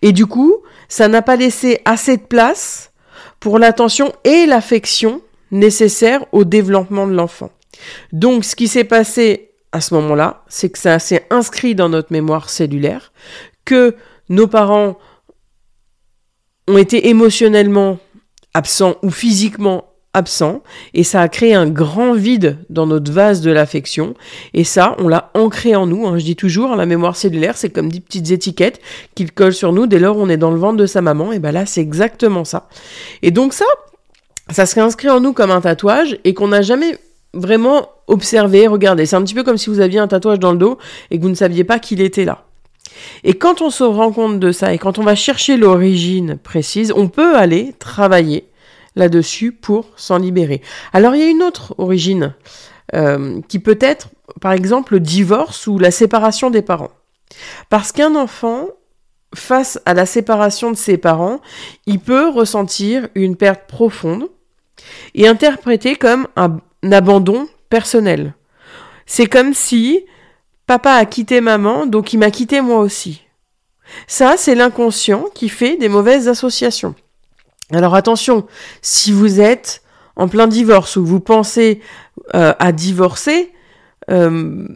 Et 0.00 0.12
du 0.12 0.26
coup, 0.26 0.56
ça 0.88 1.08
n'a 1.08 1.22
pas 1.22 1.36
laissé 1.36 1.80
assez 1.84 2.16
de 2.16 2.22
place 2.22 2.92
pour 3.40 3.58
l'attention 3.58 4.12
et 4.24 4.46
l'affection 4.46 5.20
nécessaires 5.50 6.24
au 6.32 6.44
développement 6.44 7.06
de 7.06 7.12
l'enfant. 7.12 7.50
Donc 8.12 8.44
ce 8.44 8.56
qui 8.56 8.68
s'est 8.68 8.84
passé 8.84 9.50
à 9.72 9.80
ce 9.80 9.94
moment-là, 9.94 10.42
c'est 10.48 10.70
que 10.70 10.78
ça 10.78 10.98
s'est 10.98 11.26
inscrit 11.30 11.74
dans 11.74 11.88
notre 11.88 12.12
mémoire 12.12 12.50
cellulaire, 12.50 13.12
que 13.64 13.96
nos 14.28 14.46
parents 14.46 14.98
ont 16.68 16.78
été 16.78 17.08
émotionnellement 17.08 17.98
absents 18.54 18.96
ou 19.02 19.10
physiquement 19.10 19.84
absents, 20.14 20.62
et 20.92 21.04
ça 21.04 21.22
a 21.22 21.28
créé 21.28 21.54
un 21.54 21.70
grand 21.70 22.12
vide 22.12 22.58
dans 22.68 22.86
notre 22.86 23.10
vase 23.10 23.40
de 23.40 23.50
l'affection, 23.50 24.14
et 24.52 24.62
ça, 24.62 24.94
on 24.98 25.08
l'a 25.08 25.30
ancré 25.32 25.74
en 25.74 25.86
nous, 25.86 26.06
hein. 26.06 26.18
je 26.18 26.24
dis 26.24 26.36
toujours, 26.36 26.76
la 26.76 26.84
mémoire 26.84 27.16
cellulaire, 27.16 27.56
c'est 27.56 27.70
comme 27.70 27.90
des 27.90 28.00
petites 28.00 28.30
étiquettes 28.30 28.80
qu'il 29.14 29.32
colle 29.32 29.54
sur 29.54 29.72
nous 29.72 29.86
dès 29.86 29.98
lors 29.98 30.18
on 30.18 30.28
est 30.28 30.36
dans 30.36 30.50
le 30.50 30.58
ventre 30.58 30.76
de 30.76 30.86
sa 30.86 31.00
maman, 31.00 31.32
et 31.32 31.38
ben 31.38 31.50
là, 31.50 31.64
c'est 31.64 31.80
exactement 31.80 32.44
ça. 32.44 32.68
Et 33.22 33.30
donc 33.30 33.54
ça, 33.54 33.64
ça 34.50 34.66
serait 34.66 34.82
inscrit 34.82 35.08
en 35.08 35.20
nous 35.20 35.32
comme 35.32 35.50
un 35.50 35.62
tatouage, 35.62 36.18
et 36.24 36.34
qu'on 36.34 36.48
n'a 36.48 36.60
jamais 36.60 36.98
vraiment 37.34 37.88
observer, 38.06 38.66
regarder. 38.66 39.06
C'est 39.06 39.16
un 39.16 39.22
petit 39.22 39.34
peu 39.34 39.42
comme 39.44 39.56
si 39.56 39.70
vous 39.70 39.80
aviez 39.80 39.98
un 39.98 40.08
tatouage 40.08 40.38
dans 40.38 40.52
le 40.52 40.58
dos 40.58 40.78
et 41.10 41.16
que 41.16 41.22
vous 41.22 41.30
ne 41.30 41.34
saviez 41.34 41.64
pas 41.64 41.78
qu'il 41.78 42.00
était 42.00 42.24
là. 42.24 42.44
Et 43.24 43.34
quand 43.34 43.62
on 43.62 43.70
se 43.70 43.84
rend 43.84 44.12
compte 44.12 44.40
de 44.40 44.52
ça 44.52 44.72
et 44.72 44.78
quand 44.78 44.98
on 44.98 45.02
va 45.02 45.14
chercher 45.14 45.56
l'origine 45.56 46.36
précise, 46.36 46.92
on 46.94 47.08
peut 47.08 47.36
aller 47.36 47.74
travailler 47.78 48.48
là-dessus 48.96 49.52
pour 49.52 49.90
s'en 49.96 50.18
libérer. 50.18 50.60
Alors 50.92 51.14
il 51.14 51.20
y 51.20 51.24
a 51.24 51.28
une 51.30 51.42
autre 51.42 51.74
origine 51.78 52.34
euh, 52.94 53.40
qui 53.48 53.58
peut 53.58 53.78
être 53.80 54.08
par 54.40 54.52
exemple, 54.52 54.94
le 54.94 55.00
divorce 55.00 55.66
ou 55.66 55.78
la 55.78 55.90
séparation 55.90 56.50
des 56.50 56.62
parents. 56.62 56.90
Parce 57.68 57.92
qu'un 57.92 58.14
enfant, 58.14 58.68
face 59.34 59.80
à 59.86 59.94
la 59.94 60.06
séparation 60.06 60.70
de 60.70 60.76
ses 60.76 60.96
parents, 60.96 61.40
il 61.86 61.98
peut 61.98 62.28
ressentir 62.28 63.08
une 63.14 63.36
perte 63.36 63.66
profonde 63.66 64.28
et 65.14 65.28
interpréter 65.28 65.96
comme 65.96 66.26
un 66.36 66.58
abandon 66.90 67.48
personnel. 67.68 68.34
C'est 69.06 69.26
comme 69.26 69.54
si 69.54 70.04
papa 70.72 70.92
a 70.92 71.04
quitté 71.04 71.42
maman, 71.42 71.84
donc 71.84 72.14
il 72.14 72.18
m'a 72.18 72.30
quitté 72.30 72.62
moi 72.62 72.78
aussi. 72.78 73.20
Ça, 74.06 74.36
c'est 74.38 74.54
l'inconscient 74.54 75.26
qui 75.34 75.50
fait 75.50 75.76
des 75.76 75.90
mauvaises 75.90 76.28
associations. 76.28 76.94
Alors 77.74 77.94
attention, 77.94 78.46
si 78.80 79.12
vous 79.12 79.38
êtes 79.38 79.82
en 80.16 80.28
plein 80.28 80.46
divorce 80.46 80.96
ou 80.96 81.04
vous 81.04 81.20
pensez 81.20 81.82
euh, 82.34 82.54
à 82.58 82.72
divorcer, 82.72 83.52
euh, 84.10 84.66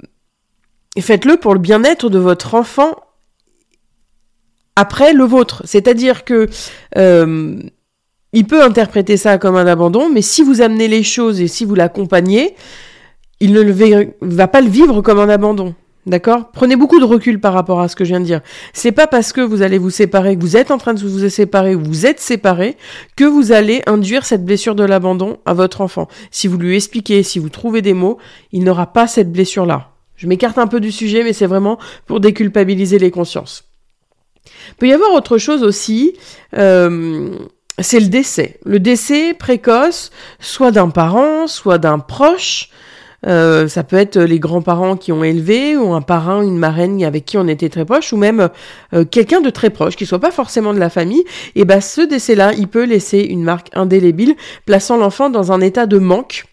faites-le 1.00 1.38
pour 1.38 1.54
le 1.54 1.60
bien-être 1.60 2.10
de 2.10 2.18
votre 2.18 2.54
enfant 2.54 2.94
après 4.74 5.14
le 5.14 5.24
vôtre. 5.24 5.62
C'est-à-dire 5.64 6.26
que 6.26 6.46
euh, 6.98 7.58
il 8.34 8.46
peut 8.46 8.62
interpréter 8.62 9.16
ça 9.16 9.38
comme 9.38 9.56
un 9.56 9.66
abandon, 9.66 10.10
mais 10.12 10.20
si 10.20 10.42
vous 10.42 10.60
amenez 10.60 10.88
les 10.88 11.02
choses 11.02 11.40
et 11.40 11.48
si 11.48 11.64
vous 11.64 11.74
l'accompagnez, 11.74 12.54
il 13.40 13.54
ne 13.54 14.04
va 14.20 14.46
pas 14.46 14.60
le 14.60 14.68
vivre 14.68 15.00
comme 15.00 15.20
un 15.20 15.30
abandon. 15.30 15.74
D'accord? 16.06 16.52
Prenez 16.52 16.76
beaucoup 16.76 17.00
de 17.00 17.04
recul 17.04 17.40
par 17.40 17.52
rapport 17.52 17.80
à 17.80 17.88
ce 17.88 17.96
que 17.96 18.04
je 18.04 18.10
viens 18.10 18.20
de 18.20 18.24
dire. 18.24 18.40
C'est 18.72 18.92
pas 18.92 19.08
parce 19.08 19.32
que 19.32 19.40
vous 19.40 19.62
allez 19.62 19.76
vous 19.76 19.90
séparer, 19.90 20.36
que 20.36 20.40
vous 20.40 20.56
êtes 20.56 20.70
en 20.70 20.78
train 20.78 20.94
de 20.94 21.00
vous 21.00 21.28
séparer, 21.28 21.72
que 21.72 21.84
vous 21.84 22.06
êtes 22.06 22.20
séparé, 22.20 22.76
que 23.16 23.24
vous 23.24 23.50
allez 23.50 23.82
induire 23.86 24.24
cette 24.24 24.44
blessure 24.44 24.76
de 24.76 24.84
l'abandon 24.84 25.38
à 25.46 25.52
votre 25.52 25.80
enfant. 25.80 26.06
Si 26.30 26.46
vous 26.46 26.58
lui 26.58 26.76
expliquez, 26.76 27.24
si 27.24 27.40
vous 27.40 27.48
trouvez 27.48 27.82
des 27.82 27.92
mots, 27.92 28.18
il 28.52 28.62
n'aura 28.62 28.92
pas 28.92 29.08
cette 29.08 29.32
blessure-là. 29.32 29.90
Je 30.14 30.28
m'écarte 30.28 30.58
un 30.58 30.68
peu 30.68 30.78
du 30.78 30.92
sujet, 30.92 31.24
mais 31.24 31.32
c'est 31.32 31.46
vraiment 31.46 31.76
pour 32.06 32.20
déculpabiliser 32.20 33.00
les 33.00 33.10
consciences. 33.10 33.64
Il 34.68 34.74
peut 34.74 34.88
y 34.88 34.92
avoir 34.92 35.12
autre 35.12 35.38
chose 35.38 35.64
aussi, 35.64 36.14
euh, 36.56 37.36
c'est 37.80 37.98
le 38.00 38.06
décès. 38.06 38.60
Le 38.64 38.78
décès 38.78 39.34
précoce, 39.34 40.12
soit 40.38 40.70
d'un 40.70 40.90
parent, 40.90 41.48
soit 41.48 41.78
d'un 41.78 41.98
proche, 41.98 42.70
euh, 43.26 43.66
ça 43.68 43.82
peut 43.82 43.96
être 43.96 44.18
les 44.18 44.38
grands-parents 44.38 44.96
qui 44.96 45.12
ont 45.12 45.24
élevé, 45.24 45.76
ou 45.76 45.92
un 45.94 46.02
parrain, 46.02 46.42
une 46.42 46.58
marraine 46.58 47.02
avec 47.04 47.24
qui 47.24 47.38
on 47.38 47.48
était 47.48 47.68
très 47.68 47.84
proche, 47.84 48.12
ou 48.12 48.16
même 48.16 48.48
euh, 48.94 49.04
quelqu'un 49.04 49.40
de 49.40 49.50
très 49.50 49.70
proche, 49.70 49.96
qui 49.96 50.06
soit 50.06 50.20
pas 50.20 50.30
forcément 50.30 50.72
de 50.72 50.78
la 50.78 50.90
famille. 50.90 51.24
Et 51.54 51.64
ben 51.64 51.80
ce 51.80 52.00
décès-là, 52.00 52.52
il 52.54 52.68
peut 52.68 52.84
laisser 52.84 53.20
une 53.20 53.42
marque 53.42 53.68
indélébile, 53.74 54.36
plaçant 54.64 54.96
l'enfant 54.96 55.30
dans 55.30 55.52
un 55.52 55.60
état 55.60 55.86
de 55.86 55.98
manque 55.98 56.44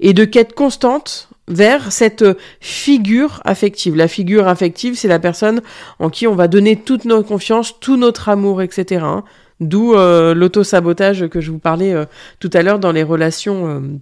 et 0.00 0.12
de 0.12 0.24
quête 0.24 0.54
constante 0.54 1.28
vers 1.48 1.90
cette 1.90 2.24
figure 2.60 3.40
affective. 3.44 3.96
La 3.96 4.08
figure 4.08 4.46
affective, 4.46 4.96
c'est 4.96 5.08
la 5.08 5.18
personne 5.18 5.62
en 5.98 6.10
qui 6.10 6.26
on 6.26 6.34
va 6.34 6.48
donner 6.48 6.76
toute 6.76 7.06
notre 7.06 7.26
confiance, 7.26 7.80
tout 7.80 7.96
notre 7.96 8.28
amour, 8.28 8.62
etc. 8.62 9.02
Hein. 9.04 9.24
D'où 9.58 9.94
euh, 9.94 10.32
l'auto-sabotage 10.32 11.28
que 11.28 11.40
je 11.40 11.50
vous 11.50 11.58
parlais 11.58 11.94
tout 12.38 12.50
à 12.52 12.62
l'heure 12.62 12.78
dans 12.78 12.92
les 12.92 13.02
relations 13.02 14.00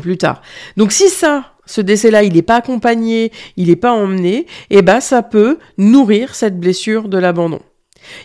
plus 0.00 0.18
tard. 0.18 0.42
Donc 0.76 0.92
si 0.92 1.08
ça, 1.08 1.52
ce 1.66 1.80
décès-là, 1.80 2.22
il 2.22 2.32
n'est 2.32 2.42
pas 2.42 2.56
accompagné, 2.56 3.32
il 3.56 3.68
n'est 3.68 3.76
pas 3.76 3.92
emmené, 3.92 4.46
eh 4.70 4.82
ben 4.82 5.00
ça 5.00 5.22
peut 5.22 5.58
nourrir 5.78 6.34
cette 6.34 6.58
blessure 6.58 7.08
de 7.08 7.18
l'abandon. 7.18 7.60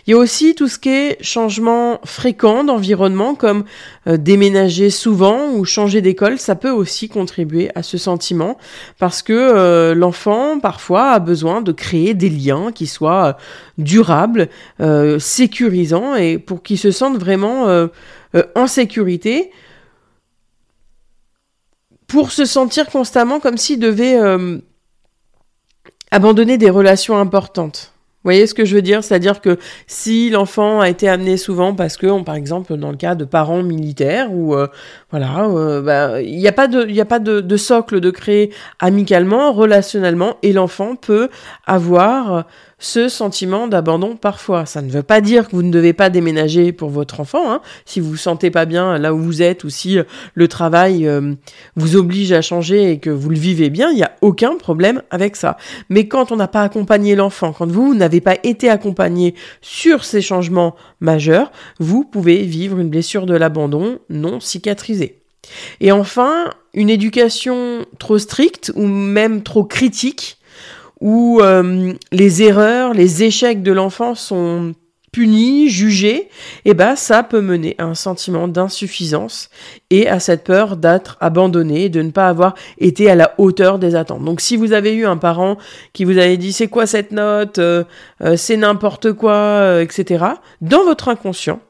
Il 0.06 0.10
y 0.10 0.14
a 0.14 0.18
aussi 0.18 0.54
tout 0.54 0.68
ce 0.68 0.78
qui 0.78 0.90
est 0.90 1.22
changement 1.22 2.00
fréquent 2.04 2.64
d'environnement, 2.64 3.34
comme 3.34 3.64
euh, 4.06 4.16
déménager 4.16 4.90
souvent 4.90 5.50
ou 5.52 5.64
changer 5.64 6.00
d'école, 6.00 6.38
ça 6.38 6.54
peut 6.54 6.70
aussi 6.70 7.08
contribuer 7.08 7.70
à 7.74 7.82
ce 7.82 7.98
sentiment, 7.98 8.58
parce 8.98 9.22
que 9.22 9.32
euh, 9.32 9.94
l'enfant 9.94 10.60
parfois 10.60 11.12
a 11.12 11.18
besoin 11.18 11.62
de 11.62 11.72
créer 11.72 12.14
des 12.14 12.28
liens 12.28 12.72
qui 12.72 12.86
soient 12.86 13.26
euh, 13.26 13.32
durables, 13.78 14.48
sécurisants, 15.18 16.14
et 16.14 16.38
pour 16.38 16.62
qu'il 16.62 16.78
se 16.78 16.90
sente 16.90 17.16
vraiment 17.16 17.88
en 18.54 18.66
sécurité, 18.66 19.50
pour 22.10 22.32
se 22.32 22.44
sentir 22.44 22.86
constamment 22.90 23.38
comme 23.38 23.56
s'il 23.56 23.78
devait 23.78 24.18
euh, 24.18 24.58
abandonner 26.10 26.58
des 26.58 26.68
relations 26.68 27.16
importantes. 27.16 27.92
Vous 28.22 28.28
voyez 28.28 28.46
ce 28.48 28.52
que 28.52 28.64
je 28.64 28.74
veux 28.74 28.82
dire? 28.82 29.02
C'est-à-dire 29.02 29.40
que 29.40 29.58
si 29.86 30.28
l'enfant 30.28 30.80
a 30.80 30.90
été 30.90 31.08
amené 31.08 31.36
souvent 31.36 31.72
parce 31.72 31.96
que, 31.96 32.22
par 32.22 32.34
exemple, 32.34 32.76
dans 32.76 32.90
le 32.90 32.96
cas 32.96 33.14
de 33.14 33.24
parents 33.24 33.62
militaires, 33.62 34.30
ou 34.30 34.54
euh, 34.54 34.66
voilà, 35.10 35.46
euh, 35.46 35.80
bah, 35.80 36.20
il 36.20 36.36
n'y 36.36 36.48
a 36.48 36.52
pas 36.52 36.66
de, 36.66 36.84
il 36.86 37.00
a 37.00 37.06
pas 37.06 37.20
de, 37.20 37.40
de, 37.40 37.56
socle 37.56 38.00
de 38.00 38.10
créer 38.10 38.52
amicalement, 38.80 39.52
relationnellement, 39.52 40.36
et 40.42 40.52
l'enfant 40.52 40.96
peut 40.96 41.30
avoir 41.64 42.44
ce 42.80 43.08
sentiment 43.08 43.68
d'abandon 43.68 44.16
parfois. 44.16 44.66
Ça 44.66 44.82
ne 44.82 44.90
veut 44.90 45.04
pas 45.04 45.20
dire 45.20 45.48
que 45.48 45.54
vous 45.54 45.62
ne 45.62 45.70
devez 45.70 45.92
pas 45.92 46.10
déménager 46.10 46.72
pour 46.72 46.90
votre 46.90 47.20
enfant, 47.20 47.52
hein. 47.52 47.60
si 47.84 48.00
vous 48.00 48.10
vous 48.10 48.16
sentez 48.16 48.50
pas 48.50 48.64
bien 48.64 48.98
là 48.98 49.14
où 49.14 49.18
vous 49.18 49.42
êtes 49.42 49.62
ou 49.62 49.70
si 49.70 49.98
euh, 49.98 50.04
le 50.34 50.48
travail 50.48 51.06
euh, 51.06 51.34
vous 51.76 51.94
oblige 51.94 52.32
à 52.32 52.42
changer 52.42 52.90
et 52.90 52.98
que 52.98 53.10
vous 53.10 53.30
le 53.30 53.38
vivez 53.38 53.70
bien, 53.70 53.90
il 53.90 53.96
n'y 53.96 54.02
a 54.02 54.16
aucun 54.22 54.56
problème 54.56 55.02
avec 55.10 55.36
ça. 55.36 55.56
Mais 55.90 56.08
quand 56.08 56.32
on 56.32 56.36
n'a 56.36 56.48
pas 56.48 56.62
accompagné 56.62 57.14
l'enfant, 57.14 57.52
quand 57.52 57.70
vous, 57.70 57.88
vous 57.88 57.94
n'avez 57.94 58.20
pas 58.20 58.36
été 58.42 58.68
accompagné 58.68 59.34
sur 59.60 60.04
ces 60.04 60.22
changements 60.22 60.74
majeurs, 61.00 61.52
vous 61.78 62.04
pouvez 62.04 62.42
vivre 62.42 62.78
une 62.78 62.88
blessure 62.88 63.26
de 63.26 63.34
l'abandon 63.34 63.98
non 64.08 64.40
cicatrisée. 64.40 65.20
Et 65.80 65.92
enfin, 65.92 66.50
une 66.74 66.90
éducation 66.90 67.84
trop 67.98 68.18
stricte 68.18 68.72
ou 68.74 68.86
même 68.86 69.42
trop 69.42 69.64
critique 69.64 70.39
où 71.00 71.40
euh, 71.40 71.92
les 72.12 72.42
erreurs, 72.42 72.94
les 72.94 73.22
échecs 73.22 73.62
de 73.62 73.72
l'enfant 73.72 74.14
sont 74.14 74.74
punis, 75.12 75.68
jugés, 75.68 76.28
et 76.64 76.70
eh 76.70 76.74
ben 76.74 76.94
ça 76.94 77.24
peut 77.24 77.40
mener 77.40 77.74
à 77.78 77.84
un 77.84 77.96
sentiment 77.96 78.46
d'insuffisance 78.46 79.50
et 79.90 80.08
à 80.08 80.20
cette 80.20 80.44
peur 80.44 80.76
d'être 80.76 81.16
abandonné, 81.20 81.88
de 81.88 82.00
ne 82.00 82.10
pas 82.10 82.28
avoir 82.28 82.54
été 82.78 83.10
à 83.10 83.16
la 83.16 83.34
hauteur 83.36 83.80
des 83.80 83.96
attentes. 83.96 84.24
Donc 84.24 84.40
si 84.40 84.56
vous 84.56 84.72
avez 84.72 84.94
eu 84.94 85.06
un 85.06 85.16
parent 85.16 85.56
qui 85.94 86.04
vous 86.04 86.16
avait 86.16 86.36
dit 86.36 86.52
c'est 86.52 86.68
quoi 86.68 86.86
cette 86.86 87.10
note, 87.10 87.58
euh, 87.58 87.82
euh, 88.22 88.36
c'est 88.36 88.56
n'importe 88.56 89.12
quoi, 89.12 89.82
etc., 89.82 90.24
dans 90.60 90.84
votre 90.84 91.08
inconscient, 91.08 91.60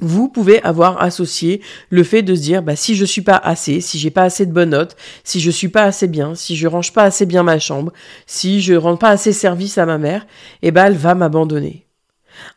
vous 0.00 0.28
pouvez 0.28 0.62
avoir 0.62 1.02
associé 1.02 1.60
le 1.90 2.04
fait 2.04 2.22
de 2.22 2.34
se 2.34 2.40
dire 2.40 2.62
bah 2.62 2.76
si 2.76 2.94
je 2.94 3.04
suis 3.04 3.22
pas 3.22 3.36
assez, 3.36 3.80
si 3.80 3.98
j'ai 3.98 4.10
pas 4.10 4.22
assez 4.22 4.46
de 4.46 4.52
bonnes 4.52 4.70
notes, 4.70 4.96
si 5.24 5.40
je 5.40 5.50
suis 5.50 5.68
pas 5.68 5.84
assez 5.84 6.06
bien, 6.06 6.34
si 6.34 6.56
je 6.56 6.66
range 6.66 6.92
pas 6.92 7.02
assez 7.02 7.26
bien 7.26 7.42
ma 7.42 7.58
chambre, 7.58 7.92
si 8.26 8.60
je 8.60 8.74
rends 8.74 8.96
pas 8.96 9.10
assez 9.10 9.32
service 9.32 9.78
à 9.78 9.86
ma 9.86 9.98
mère, 9.98 10.26
eh 10.62 10.70
ben 10.70 10.86
elle 10.86 10.96
va 10.96 11.14
m'abandonner. 11.14 11.86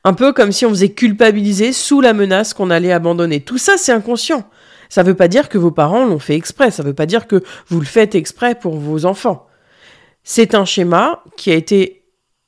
Un 0.03 0.13
peu 0.13 0.33
comme 0.33 0.51
si 0.51 0.65
on 0.65 0.69
faisait 0.69 0.89
culpabiliser 0.89 1.73
sous 1.73 2.01
la 2.01 2.13
menace 2.13 2.53
qu'on 2.53 2.69
allait 2.69 2.91
abandonner. 2.91 3.41
Tout 3.41 3.57
ça 3.57 3.77
c'est 3.77 3.91
inconscient. 3.91 4.47
Ça 4.89 5.03
veut 5.03 5.15
pas 5.15 5.29
dire 5.29 5.49
que 5.49 5.57
vos 5.57 5.71
parents 5.71 6.05
l'ont 6.05 6.19
fait 6.19 6.35
exprès, 6.35 6.69
ça 6.69 6.83
veut 6.83 6.93
pas 6.93 7.05
dire 7.05 7.25
que 7.25 7.41
vous 7.69 7.79
le 7.79 7.85
faites 7.85 8.13
exprès 8.13 8.55
pour 8.55 8.75
vos 8.75 9.05
enfants. 9.05 9.47
C'est 10.23 10.53
un 10.53 10.65
schéma 10.65 11.23
qui 11.37 11.49
a 11.51 11.55
été 11.55 12.00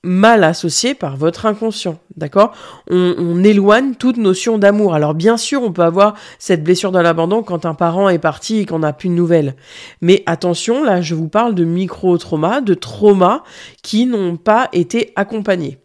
mal 0.04 0.44
associé 0.44 0.94
par 0.96 1.16
votre 1.16 1.46
inconscient, 1.46 1.98
d'accord? 2.18 2.54
On, 2.90 3.44
éloigne 3.44 3.96
toute 3.96 4.18
notion 4.18 4.58
d'amour. 4.58 4.94
Alors 4.94 5.14
bien 5.14 5.38
sûr, 5.38 5.64
on 5.64 5.72
peut 5.72 5.82
avoir 5.82 6.16
cette 6.40 6.64
blessure 6.64 6.92
de 6.92 7.00
l'abandon 7.00 7.44
quand 7.44 7.66
un 7.66 7.74
parent 7.74 8.10
est 8.10 8.20
parti 8.20 8.60
et 8.60 8.66
qu'on 8.66 8.80
n'a 8.80 8.94
plus 8.94 9.10
de 9.10 9.14
nouvelles. 9.14 9.56
Mais 10.02 10.24
attention, 10.26 10.84
là, 10.84 11.02
je 11.02 11.16
vous 11.16 11.28
parle 11.28 11.56
de 11.56 11.66
micro-traumas, 11.66 12.62
de 12.62 12.74
traumas 12.74 13.44
qui 13.82 14.06
n'ont 14.06 14.38
pas 14.38 14.70
été 14.74 15.12
accompagnés. 15.16 15.80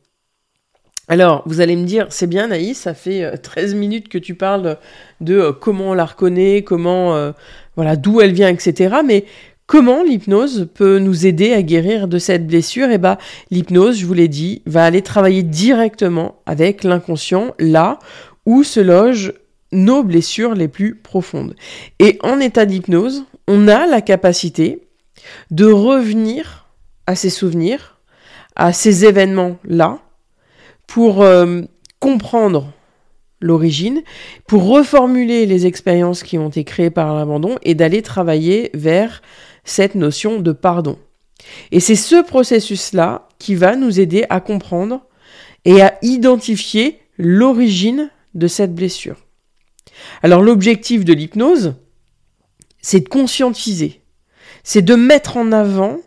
Alors, 1.08 1.42
vous 1.46 1.62
allez 1.62 1.74
me 1.74 1.86
dire, 1.86 2.06
c'est 2.10 2.26
bien 2.26 2.48
Naïs, 2.48 2.78
ça 2.78 2.92
fait 2.92 3.38
13 3.38 3.72
euh, 3.72 3.78
minutes 3.78 4.08
que 4.10 4.18
tu 4.18 4.34
parles 4.34 4.76
de 5.22 5.38
euh, 5.38 5.52
comment 5.52 5.90
on 5.90 5.94
la 5.94 6.04
reconnaît, 6.04 6.62
comment, 6.62 7.16
euh, 7.16 7.32
voilà, 7.76 7.96
d'où 7.96 8.20
elle 8.20 8.32
vient, 8.32 8.48
etc. 8.48 8.96
Mais 9.04 9.24
Comment 9.68 10.02
l'hypnose 10.02 10.66
peut 10.72 10.98
nous 10.98 11.26
aider 11.26 11.52
à 11.52 11.60
guérir 11.60 12.08
de 12.08 12.18
cette 12.18 12.46
blessure? 12.46 12.88
Eh 12.90 12.96
bien, 12.96 13.18
l'hypnose, 13.50 13.98
je 13.98 14.06
vous 14.06 14.14
l'ai 14.14 14.26
dit, 14.26 14.62
va 14.64 14.82
aller 14.82 15.02
travailler 15.02 15.42
directement 15.42 16.36
avec 16.46 16.84
l'inconscient, 16.84 17.54
là 17.58 17.98
où 18.46 18.64
se 18.64 18.80
logent 18.80 19.34
nos 19.70 20.02
blessures 20.02 20.54
les 20.54 20.68
plus 20.68 20.94
profondes. 20.94 21.54
Et 21.98 22.18
en 22.22 22.40
état 22.40 22.64
d'hypnose, 22.64 23.24
on 23.46 23.68
a 23.68 23.86
la 23.86 24.00
capacité 24.00 24.88
de 25.50 25.66
revenir 25.66 26.66
à 27.06 27.14
ces 27.14 27.28
souvenirs, 27.28 27.98
à 28.56 28.72
ces 28.72 29.04
événements-là, 29.04 29.98
pour 30.86 31.20
euh, 31.20 31.60
comprendre 32.00 32.72
l'origine, 33.42 34.00
pour 34.46 34.66
reformuler 34.66 35.44
les 35.44 35.66
expériences 35.66 36.22
qui 36.22 36.38
ont 36.38 36.48
été 36.48 36.64
créées 36.64 36.88
par 36.88 37.14
l'abandon 37.14 37.56
et 37.62 37.74
d'aller 37.74 38.00
travailler 38.00 38.70
vers 38.72 39.20
cette 39.68 39.94
notion 39.94 40.40
de 40.40 40.52
pardon. 40.52 40.98
Et 41.70 41.80
c'est 41.80 41.96
ce 41.96 42.22
processus-là 42.22 43.28
qui 43.38 43.54
va 43.54 43.76
nous 43.76 44.00
aider 44.00 44.24
à 44.28 44.40
comprendre 44.40 45.06
et 45.64 45.82
à 45.82 45.98
identifier 46.02 47.00
l'origine 47.16 48.10
de 48.34 48.46
cette 48.46 48.74
blessure. 48.74 49.16
Alors 50.22 50.42
l'objectif 50.42 51.04
de 51.04 51.12
l'hypnose, 51.12 51.74
c'est 52.80 53.00
de 53.00 53.08
conscientiser. 53.08 54.00
c'est 54.64 54.82
de 54.82 54.94
mettre 54.94 55.36
en 55.36 55.52
avant 55.52 55.98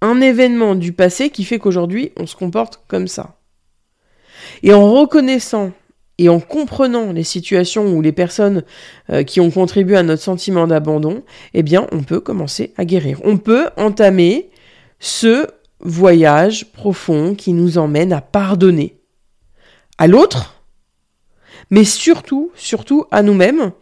un 0.00 0.20
événement 0.20 0.74
du 0.74 0.92
passé 0.92 1.30
qui 1.30 1.44
fait 1.44 1.58
qu'aujourd'hui 1.58 2.12
on 2.16 2.26
se 2.26 2.36
comporte 2.36 2.82
comme 2.88 3.08
ça. 3.08 3.38
Et 4.62 4.72
en 4.72 4.90
reconnaissant 4.92 5.72
et 6.18 6.28
en 6.28 6.40
comprenant 6.40 7.12
les 7.12 7.22
situations 7.22 7.94
ou 7.94 8.02
les 8.02 8.12
personnes 8.12 8.64
euh, 9.10 9.22
qui 9.22 9.40
ont 9.40 9.50
contribué 9.50 9.96
à 9.96 10.02
notre 10.02 10.22
sentiment 10.22 10.66
d'abandon, 10.66 11.22
eh 11.54 11.62
bien, 11.62 11.86
on 11.92 12.02
peut 12.02 12.20
commencer 12.20 12.72
à 12.76 12.84
guérir. 12.84 13.20
On 13.24 13.38
peut 13.38 13.68
entamer 13.76 14.50
ce 14.98 15.46
voyage 15.80 16.72
profond 16.72 17.34
qui 17.36 17.52
nous 17.52 17.78
emmène 17.78 18.12
à 18.12 18.20
pardonner 18.20 18.96
à 19.96 20.08
l'autre, 20.08 20.62
mais 21.70 21.84
surtout, 21.84 22.50
surtout 22.54 23.04
à 23.10 23.22
nous-mêmes 23.22 23.72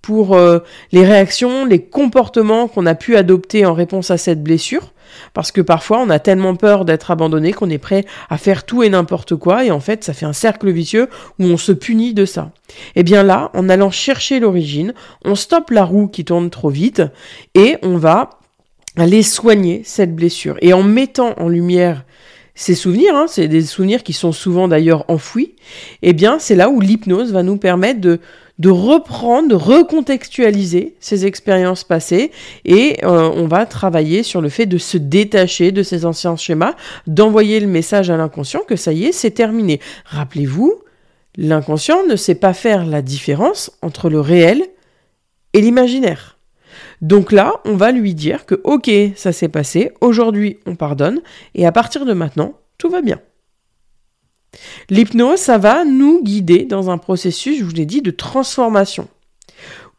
pour 0.00 0.34
euh, 0.34 0.60
les 0.92 1.04
réactions, 1.04 1.66
les 1.66 1.84
comportements 1.84 2.68
qu'on 2.68 2.86
a 2.86 2.94
pu 2.94 3.16
adopter 3.16 3.66
en 3.66 3.74
réponse 3.74 4.10
à 4.10 4.16
cette 4.16 4.42
blessure, 4.42 4.92
parce 5.34 5.52
que 5.52 5.60
parfois, 5.60 6.00
on 6.00 6.10
a 6.10 6.18
tellement 6.18 6.56
peur 6.56 6.84
d'être 6.84 7.10
abandonné 7.10 7.52
qu'on 7.52 7.70
est 7.70 7.78
prêt 7.78 8.04
à 8.30 8.38
faire 8.38 8.64
tout 8.64 8.82
et 8.82 8.90
n'importe 8.90 9.36
quoi, 9.36 9.64
et 9.64 9.70
en 9.70 9.80
fait, 9.80 10.04
ça 10.04 10.12
fait 10.12 10.26
un 10.26 10.32
cercle 10.32 10.70
vicieux 10.70 11.08
où 11.38 11.44
on 11.44 11.56
se 11.56 11.72
punit 11.72 12.14
de 12.14 12.24
ça. 12.24 12.52
Et 12.94 13.00
eh 13.00 13.02
bien 13.02 13.22
là, 13.22 13.50
en 13.54 13.68
allant 13.68 13.90
chercher 13.90 14.40
l'origine, 14.40 14.94
on 15.24 15.34
stoppe 15.34 15.70
la 15.70 15.84
roue 15.84 16.08
qui 16.08 16.24
tourne 16.24 16.50
trop 16.50 16.70
vite, 16.70 17.02
et 17.54 17.78
on 17.82 17.96
va 17.96 18.30
aller 18.96 19.22
soigner 19.22 19.82
cette 19.84 20.14
blessure. 20.14 20.56
Et 20.60 20.72
en 20.72 20.82
mettant 20.82 21.34
en 21.38 21.48
lumière 21.48 22.04
ces 22.54 22.74
souvenirs, 22.74 23.14
hein, 23.14 23.26
c'est 23.28 23.46
des 23.46 23.62
souvenirs 23.62 24.02
qui 24.02 24.12
sont 24.12 24.32
souvent 24.32 24.66
d'ailleurs 24.66 25.04
enfouis, 25.08 25.54
eh 26.02 26.12
bien 26.12 26.40
c'est 26.40 26.56
là 26.56 26.68
où 26.68 26.80
l'hypnose 26.80 27.32
va 27.32 27.44
nous 27.44 27.56
permettre 27.56 28.00
de 28.00 28.20
de 28.58 28.70
reprendre, 28.70 29.48
de 29.48 29.54
recontextualiser 29.54 30.96
ces 31.00 31.26
expériences 31.26 31.84
passées 31.84 32.32
et 32.64 32.98
euh, 33.04 33.30
on 33.34 33.46
va 33.46 33.66
travailler 33.66 34.22
sur 34.22 34.40
le 34.40 34.48
fait 34.48 34.66
de 34.66 34.78
se 34.78 34.98
détacher 34.98 35.70
de 35.70 35.82
ces 35.82 36.04
anciens 36.04 36.36
schémas, 36.36 36.74
d'envoyer 37.06 37.60
le 37.60 37.68
message 37.68 38.10
à 38.10 38.16
l'inconscient 38.16 38.62
que 38.66 38.76
ça 38.76 38.92
y 38.92 39.04
est, 39.04 39.12
c'est 39.12 39.30
terminé. 39.30 39.80
Rappelez-vous, 40.04 40.74
l'inconscient 41.36 42.04
ne 42.06 42.16
sait 42.16 42.34
pas 42.34 42.52
faire 42.52 42.84
la 42.84 43.02
différence 43.02 43.70
entre 43.80 44.10
le 44.10 44.20
réel 44.20 44.62
et 45.52 45.60
l'imaginaire. 45.60 46.38
Donc 47.00 47.30
là, 47.30 47.54
on 47.64 47.76
va 47.76 47.92
lui 47.92 48.14
dire 48.14 48.44
que 48.44 48.60
ok, 48.64 48.90
ça 49.14 49.32
s'est 49.32 49.48
passé, 49.48 49.92
aujourd'hui 50.00 50.58
on 50.66 50.74
pardonne, 50.74 51.20
et 51.54 51.64
à 51.66 51.72
partir 51.72 52.04
de 52.04 52.12
maintenant, 52.12 52.54
tout 52.76 52.90
va 52.90 53.02
bien. 53.02 53.20
L'hypnose, 54.90 55.38
ça 55.38 55.58
va 55.58 55.84
nous 55.84 56.22
guider 56.22 56.64
dans 56.64 56.90
un 56.90 56.98
processus, 56.98 57.58
je 57.58 57.64
vous 57.64 57.74
l'ai 57.74 57.86
dit, 57.86 58.02
de 58.02 58.10
transformation, 58.10 59.08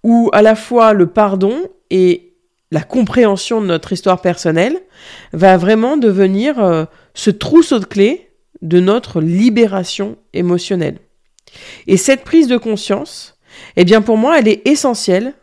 où 0.03 0.29
à 0.33 0.41
la 0.41 0.55
fois 0.55 0.93
le 0.93 1.07
pardon 1.07 1.55
et 1.89 2.33
la 2.71 2.81
compréhension 2.81 3.61
de 3.61 3.67
notre 3.67 3.93
histoire 3.93 4.21
personnelle 4.21 4.79
va 5.33 5.57
vraiment 5.57 5.97
devenir 5.97 6.59
euh, 6.59 6.85
ce 7.13 7.31
trousseau 7.31 7.79
de 7.79 7.85
clés 7.85 8.29
de 8.61 8.79
notre 8.79 9.21
libération 9.21 10.17
émotionnelle. 10.33 10.99
Et 11.87 11.97
cette 11.97 12.23
prise 12.23 12.47
de 12.47 12.57
conscience, 12.57 13.37
eh 13.75 13.85
bien 13.85 14.01
pour 14.01 14.17
moi, 14.17 14.37
elle 14.39 14.47
est 14.47 14.67
essentielle 14.67 15.33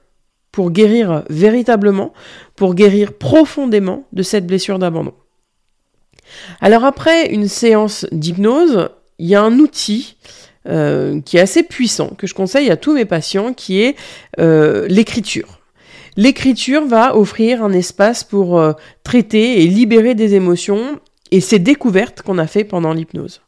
pour 0.53 0.71
guérir 0.71 1.25
véritablement, 1.29 2.13
pour 2.55 2.75
guérir 2.75 3.13
profondément 3.15 4.07
de 4.13 4.23
cette 4.23 4.47
blessure 4.47 4.79
d'abandon. 4.79 5.13
Alors 6.61 6.85
après 6.85 7.33
une 7.33 7.49
séance 7.49 8.07
d'hypnose, 8.13 8.89
il 9.19 9.27
y 9.27 9.35
a 9.35 9.43
un 9.43 9.59
outil 9.59 10.17
euh, 10.69 11.21
qui 11.21 11.37
est 11.37 11.41
assez 11.41 11.63
puissant, 11.63 12.09
que 12.19 12.27
je 12.27 12.35
conseille 12.35 12.71
à 12.71 12.77
tous 12.77 12.93
mes 12.93 13.05
patients, 13.05 13.53
qui 13.53 13.83
est 13.83 13.97
euh, 14.41 14.87
l'écriture. 14.89 15.61
L'écriture 16.17 16.87
va 16.87 17.17
offrir 17.17 17.63
un 17.63 17.73
espace 17.73 18.25
pour 18.25 18.59
euh, 18.59 18.73
traiter 19.05 19.63
et 19.63 19.67
libérer 19.67 20.15
des 20.15 20.35
émotions 20.35 20.99
et 21.31 21.41
ces 21.41 21.59
découvertes 21.59 22.23
qu'on 22.23 22.39
a 22.39 22.47
fait 22.47 22.65
pendant 22.65 22.93
l'hypnose. 22.93 23.43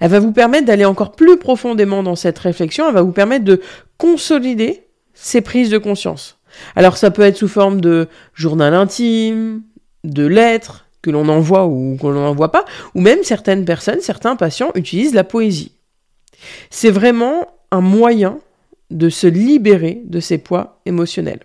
Elle 0.00 0.10
va 0.10 0.20
vous 0.20 0.32
permettre 0.32 0.66
d'aller 0.66 0.84
encore 0.84 1.12
plus 1.12 1.36
profondément 1.36 2.02
dans 2.02 2.16
cette 2.16 2.38
réflexion, 2.38 2.88
elle 2.88 2.94
va 2.94 3.02
vous 3.02 3.12
permettre 3.12 3.44
de 3.44 3.60
consolider 3.98 4.86
ces 5.14 5.40
prises 5.40 5.70
de 5.70 5.78
conscience. 5.78 6.38
Alors 6.76 6.96
ça 6.96 7.10
peut 7.10 7.22
être 7.22 7.36
sous 7.36 7.48
forme 7.48 7.80
de 7.80 8.08
journal 8.34 8.74
intime, 8.74 9.62
de 10.04 10.26
lettres, 10.26 10.86
que 11.02 11.10
l'on 11.10 11.28
envoie 11.28 11.66
ou 11.66 11.96
que 12.00 12.06
l'on 12.06 12.22
n'envoie 12.22 12.52
pas, 12.52 12.64
ou 12.94 13.00
même 13.00 13.22
certaines 13.22 13.64
personnes, 13.64 14.00
certains 14.00 14.36
patients 14.36 14.70
utilisent 14.74 15.14
la 15.14 15.24
poésie. 15.24 15.72
C'est 16.70 16.90
vraiment 16.90 17.48
un 17.70 17.80
moyen 17.80 18.38
de 18.90 19.08
se 19.08 19.26
libérer 19.26 20.02
de 20.04 20.20
ces 20.20 20.38
poids 20.38 20.80
émotionnels. 20.86 21.40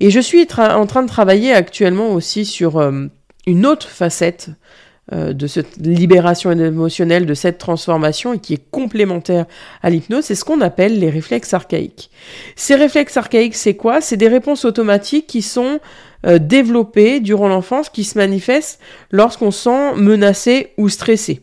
Et 0.00 0.10
je 0.10 0.20
suis 0.20 0.46
en 0.58 0.86
train 0.86 1.02
de 1.02 1.08
travailler 1.08 1.52
actuellement 1.52 2.10
aussi 2.12 2.44
sur 2.44 2.78
euh, 2.78 3.06
une 3.46 3.66
autre 3.66 3.88
facette 3.88 4.50
euh, 5.12 5.32
de 5.32 5.46
cette 5.46 5.76
libération 5.78 6.50
émotionnelle, 6.52 7.26
de 7.26 7.34
cette 7.34 7.58
transformation, 7.58 8.34
et 8.34 8.38
qui 8.38 8.54
est 8.54 8.70
complémentaire 8.70 9.46
à 9.82 9.90
l'hypnose, 9.90 10.24
c'est 10.24 10.34
ce 10.34 10.44
qu'on 10.44 10.60
appelle 10.60 10.98
les 10.98 11.10
réflexes 11.10 11.54
archaïques. 11.54 12.10
Ces 12.56 12.76
réflexes 12.76 13.16
archaïques, 13.16 13.56
c'est 13.56 13.74
quoi? 13.74 14.00
C'est 14.00 14.16
des 14.16 14.28
réponses 14.28 14.64
automatiques 14.64 15.26
qui 15.26 15.42
sont 15.42 15.80
euh, 16.26 16.38
développées 16.38 17.20
durant 17.20 17.48
l'enfance, 17.48 17.88
qui 17.88 18.04
se 18.04 18.18
manifestent 18.18 18.80
lorsqu'on 19.10 19.50
sent 19.50 19.94
menacé 19.96 20.72
ou 20.76 20.88
stressé. 20.88 21.42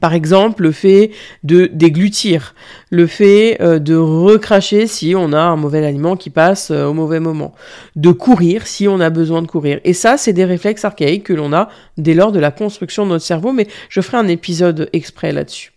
Par 0.00 0.14
exemple, 0.14 0.62
le 0.62 0.72
fait 0.72 1.10
de 1.42 1.66
déglutir, 1.66 2.54
le 2.90 3.06
fait 3.06 3.60
euh, 3.60 3.78
de 3.78 3.94
recracher 3.94 4.86
si 4.86 5.14
on 5.14 5.32
a 5.32 5.40
un 5.40 5.56
mauvais 5.56 5.84
aliment 5.84 6.16
qui 6.16 6.30
passe 6.30 6.70
euh, 6.70 6.86
au 6.86 6.94
mauvais 6.94 7.20
moment, 7.20 7.52
de 7.94 8.10
courir 8.10 8.66
si 8.66 8.88
on 8.88 9.00
a 9.00 9.10
besoin 9.10 9.42
de 9.42 9.46
courir. 9.46 9.80
Et 9.84 9.92
ça, 9.92 10.16
c'est 10.16 10.32
des 10.32 10.46
réflexes 10.46 10.84
archaïques 10.84 11.24
que 11.24 11.34
l'on 11.34 11.52
a 11.52 11.68
dès 11.98 12.14
lors 12.14 12.32
de 12.32 12.40
la 12.40 12.50
construction 12.50 13.04
de 13.04 13.10
notre 13.10 13.24
cerveau, 13.24 13.52
mais 13.52 13.66
je 13.90 14.00
ferai 14.00 14.16
un 14.16 14.28
épisode 14.28 14.88
exprès 14.94 15.32
là-dessus. 15.32 15.72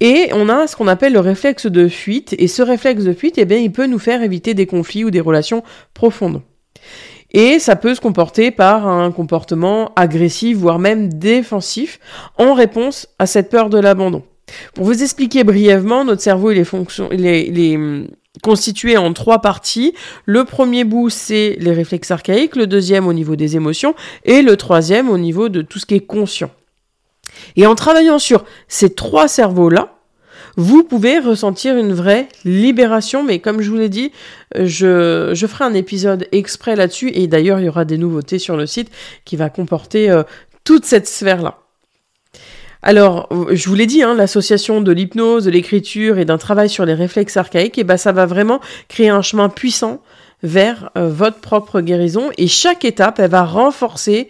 Et 0.00 0.28
on 0.32 0.48
a 0.48 0.66
ce 0.66 0.76
qu'on 0.76 0.88
appelle 0.88 1.12
le 1.12 1.20
réflexe 1.20 1.66
de 1.66 1.88
fuite, 1.88 2.34
et 2.38 2.46
ce 2.46 2.62
réflexe 2.62 3.04
de 3.04 3.12
fuite, 3.12 3.38
eh 3.38 3.44
bien, 3.44 3.58
il 3.58 3.72
peut 3.72 3.86
nous 3.86 3.98
faire 3.98 4.22
éviter 4.22 4.54
des 4.54 4.66
conflits 4.66 5.04
ou 5.04 5.10
des 5.10 5.20
relations 5.20 5.62
profondes. 5.92 6.42
Et 7.34 7.58
ça 7.58 7.74
peut 7.74 7.96
se 7.96 8.00
comporter 8.00 8.52
par 8.52 8.86
un 8.86 9.10
comportement 9.10 9.90
agressif, 9.96 10.56
voire 10.56 10.78
même 10.78 11.12
défensif, 11.12 11.98
en 12.38 12.54
réponse 12.54 13.08
à 13.18 13.26
cette 13.26 13.50
peur 13.50 13.68
de 13.70 13.78
l'abandon. 13.78 14.22
Pour 14.72 14.84
vous 14.84 15.02
expliquer 15.02 15.42
brièvement, 15.42 16.04
notre 16.04 16.22
cerveau 16.22 16.52
il 16.52 16.58
est, 16.58 17.76
hum, 17.76 18.06
constitué 18.42 18.96
en 18.96 19.12
trois 19.12 19.40
parties. 19.40 19.94
Le 20.26 20.44
premier 20.44 20.84
bout, 20.84 21.10
c'est 21.10 21.56
les 21.58 21.72
réflexes 21.72 22.12
archaïques, 22.12 22.54
le 22.54 22.68
deuxième 22.68 23.08
au 23.08 23.12
niveau 23.12 23.34
des 23.34 23.56
émotions, 23.56 23.96
et 24.24 24.40
le 24.40 24.56
troisième 24.56 25.10
au 25.10 25.18
niveau 25.18 25.48
de 25.48 25.62
tout 25.62 25.80
ce 25.80 25.86
qui 25.86 25.96
est 25.96 26.06
conscient. 26.06 26.50
Et 27.56 27.66
en 27.66 27.74
travaillant 27.74 28.20
sur 28.20 28.44
ces 28.68 28.94
trois 28.94 29.26
cerveaux-là, 29.26 29.93
vous 30.56 30.84
pouvez 30.84 31.18
ressentir 31.18 31.76
une 31.76 31.92
vraie 31.92 32.28
libération. 32.44 33.24
Mais 33.24 33.38
comme 33.38 33.60
je 33.60 33.70
vous 33.70 33.76
l'ai 33.76 33.88
dit, 33.88 34.12
je, 34.54 35.30
je, 35.32 35.46
ferai 35.46 35.64
un 35.64 35.74
épisode 35.74 36.26
exprès 36.32 36.76
là-dessus. 36.76 37.10
Et 37.14 37.26
d'ailleurs, 37.26 37.60
il 37.60 37.66
y 37.66 37.68
aura 37.68 37.84
des 37.84 37.98
nouveautés 37.98 38.38
sur 38.38 38.56
le 38.56 38.66
site 38.66 38.90
qui 39.24 39.36
va 39.36 39.50
comporter 39.50 40.10
euh, 40.10 40.22
toute 40.64 40.84
cette 40.84 41.06
sphère-là. 41.06 41.58
Alors, 42.86 43.30
je 43.50 43.68
vous 43.68 43.74
l'ai 43.74 43.86
dit, 43.86 44.02
hein, 44.02 44.14
l'association 44.14 44.82
de 44.82 44.92
l'hypnose, 44.92 45.46
de 45.46 45.50
l'écriture 45.50 46.18
et 46.18 46.26
d'un 46.26 46.36
travail 46.36 46.68
sur 46.68 46.84
les 46.84 46.92
réflexes 46.92 47.38
archaïques, 47.38 47.78
eh 47.78 47.84
ben, 47.84 47.96
ça 47.96 48.12
va 48.12 48.26
vraiment 48.26 48.60
créer 48.88 49.08
un 49.08 49.22
chemin 49.22 49.48
puissant 49.48 50.02
vers 50.42 50.90
euh, 50.98 51.08
votre 51.08 51.38
propre 51.38 51.80
guérison. 51.80 52.30
Et 52.36 52.46
chaque 52.46 52.84
étape, 52.84 53.18
elle 53.20 53.30
va 53.30 53.44
renforcer 53.44 54.28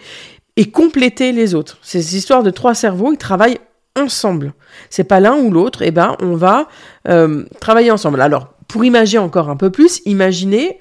et 0.56 0.70
compléter 0.70 1.32
les 1.32 1.56
autres. 1.56 1.78
Ces 1.82 2.16
histoires 2.16 2.44
de 2.44 2.50
trois 2.50 2.74
cerveaux, 2.74 3.12
ils 3.12 3.18
travaillent 3.18 3.58
ensemble. 3.96 4.54
C'est 4.90 5.04
pas 5.04 5.20
l'un 5.20 5.36
ou 5.36 5.50
l'autre, 5.50 5.82
et 5.82 5.88
eh 5.88 5.90
ben 5.90 6.16
on 6.20 6.34
va 6.34 6.68
euh, 7.08 7.44
travailler 7.60 7.90
ensemble. 7.90 8.20
Alors, 8.20 8.54
pour 8.68 8.84
imaginer 8.84 9.18
encore 9.18 9.50
un 9.50 9.56
peu 9.56 9.70
plus, 9.70 10.00
imaginez 10.04 10.78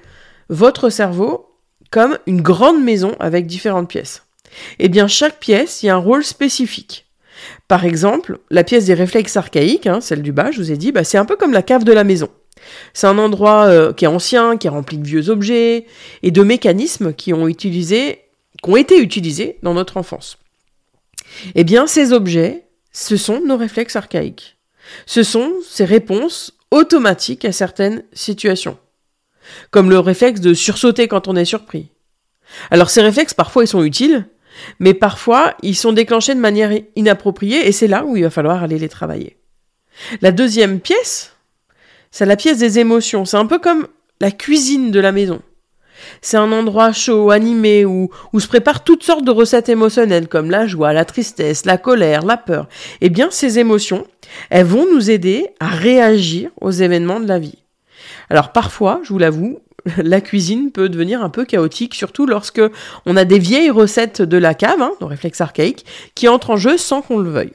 votre 0.48 0.90
cerveau 0.90 1.50
comme 1.90 2.18
une 2.26 2.40
grande 2.40 2.82
maison 2.82 3.14
avec 3.20 3.46
différentes 3.46 3.88
pièces. 3.88 4.24
Eh 4.78 4.88
bien, 4.88 5.08
chaque 5.08 5.38
pièce, 5.38 5.82
il 5.82 5.86
y 5.86 5.88
a 5.88 5.94
un 5.94 5.98
rôle 5.98 6.24
spécifique. 6.24 7.06
Par 7.68 7.84
exemple, 7.84 8.38
la 8.50 8.64
pièce 8.64 8.86
des 8.86 8.94
réflexes 8.94 9.36
archaïques, 9.36 9.86
hein, 9.86 10.00
celle 10.00 10.22
du 10.22 10.32
bas, 10.32 10.50
je 10.50 10.58
vous 10.58 10.72
ai 10.72 10.76
dit, 10.76 10.92
bah, 10.92 11.04
c'est 11.04 11.18
un 11.18 11.24
peu 11.24 11.36
comme 11.36 11.52
la 11.52 11.62
cave 11.62 11.84
de 11.84 11.92
la 11.92 12.04
maison. 12.04 12.28
C'est 12.92 13.06
un 13.06 13.18
endroit 13.18 13.66
euh, 13.66 13.92
qui 13.92 14.04
est 14.04 14.08
ancien, 14.08 14.56
qui 14.56 14.66
est 14.66 14.70
rempli 14.70 14.98
de 14.98 15.06
vieux 15.06 15.28
objets 15.28 15.86
et 16.22 16.30
de 16.30 16.42
mécanismes 16.42 17.12
qui 17.12 17.32
ont, 17.32 17.46
qui 17.52 18.18
ont 18.64 18.76
été 18.76 19.00
utilisés 19.00 19.58
dans 19.62 19.74
notre 19.74 19.96
enfance. 19.96 20.38
Eh 21.54 21.64
bien, 21.64 21.86
ces 21.86 22.12
objets, 22.12 22.63
ce 22.94 23.16
sont 23.16 23.40
nos 23.40 23.58
réflexes 23.58 23.96
archaïques. 23.96 24.56
Ce 25.04 25.22
sont 25.22 25.52
ces 25.68 25.84
réponses 25.84 26.56
automatiques 26.70 27.44
à 27.44 27.52
certaines 27.52 28.04
situations. 28.12 28.78
Comme 29.70 29.90
le 29.90 29.98
réflexe 29.98 30.40
de 30.40 30.54
sursauter 30.54 31.08
quand 31.08 31.28
on 31.28 31.36
est 31.36 31.44
surpris. 31.44 31.90
Alors 32.70 32.90
ces 32.90 33.02
réflexes, 33.02 33.34
parfois, 33.34 33.64
ils 33.64 33.68
sont 33.68 33.82
utiles, 33.82 34.26
mais 34.78 34.94
parfois, 34.94 35.54
ils 35.62 35.76
sont 35.76 35.92
déclenchés 35.92 36.34
de 36.34 36.40
manière 36.40 36.70
inappropriée, 36.94 37.66
et 37.66 37.72
c'est 37.72 37.88
là 37.88 38.04
où 38.04 38.16
il 38.16 38.22
va 38.22 38.30
falloir 38.30 38.62
aller 38.62 38.78
les 38.78 38.88
travailler. 38.88 39.38
La 40.22 40.30
deuxième 40.30 40.80
pièce, 40.80 41.34
c'est 42.10 42.26
la 42.26 42.36
pièce 42.36 42.58
des 42.58 42.78
émotions. 42.78 43.24
C'est 43.24 43.36
un 43.36 43.46
peu 43.46 43.58
comme 43.58 43.88
la 44.20 44.30
cuisine 44.30 44.92
de 44.92 45.00
la 45.00 45.10
maison. 45.10 45.42
C'est 46.20 46.36
un 46.36 46.52
endroit 46.52 46.92
chaud, 46.92 47.30
animé, 47.30 47.84
où, 47.84 48.10
où 48.32 48.40
se 48.40 48.48
préparent 48.48 48.84
toutes 48.84 49.02
sortes 49.02 49.24
de 49.24 49.30
recettes 49.30 49.68
émotionnelles 49.68 50.28
comme 50.28 50.50
la 50.50 50.66
joie, 50.66 50.92
la 50.92 51.04
tristesse, 51.04 51.66
la 51.66 51.78
colère, 51.78 52.24
la 52.24 52.36
peur, 52.36 52.68
eh 53.00 53.10
bien 53.10 53.28
ces 53.30 53.58
émotions, 53.58 54.06
elles 54.50 54.66
vont 54.66 54.86
nous 54.92 55.10
aider 55.10 55.48
à 55.60 55.68
réagir 55.68 56.50
aux 56.60 56.70
événements 56.70 57.20
de 57.20 57.28
la 57.28 57.38
vie. 57.38 57.58
Alors 58.30 58.52
parfois, 58.52 59.00
je 59.02 59.10
vous 59.10 59.18
l'avoue, 59.18 59.60
la 59.98 60.20
cuisine 60.20 60.70
peut 60.70 60.88
devenir 60.88 61.22
un 61.22 61.30
peu 61.30 61.44
chaotique, 61.44 61.94
surtout 61.94 62.26
lorsque 62.26 62.62
on 63.06 63.16
a 63.16 63.24
des 63.24 63.38
vieilles 63.38 63.70
recettes 63.70 64.22
de 64.22 64.36
la 64.36 64.54
cave, 64.54 64.80
hein, 64.80 64.92
nos 65.00 65.06
réflexes 65.06 65.40
archaïques, 65.40 65.84
qui 66.14 66.28
entrent 66.28 66.50
en 66.50 66.56
jeu 66.56 66.78
sans 66.78 67.02
qu'on 67.02 67.18
le 67.18 67.30
veuille. 67.30 67.52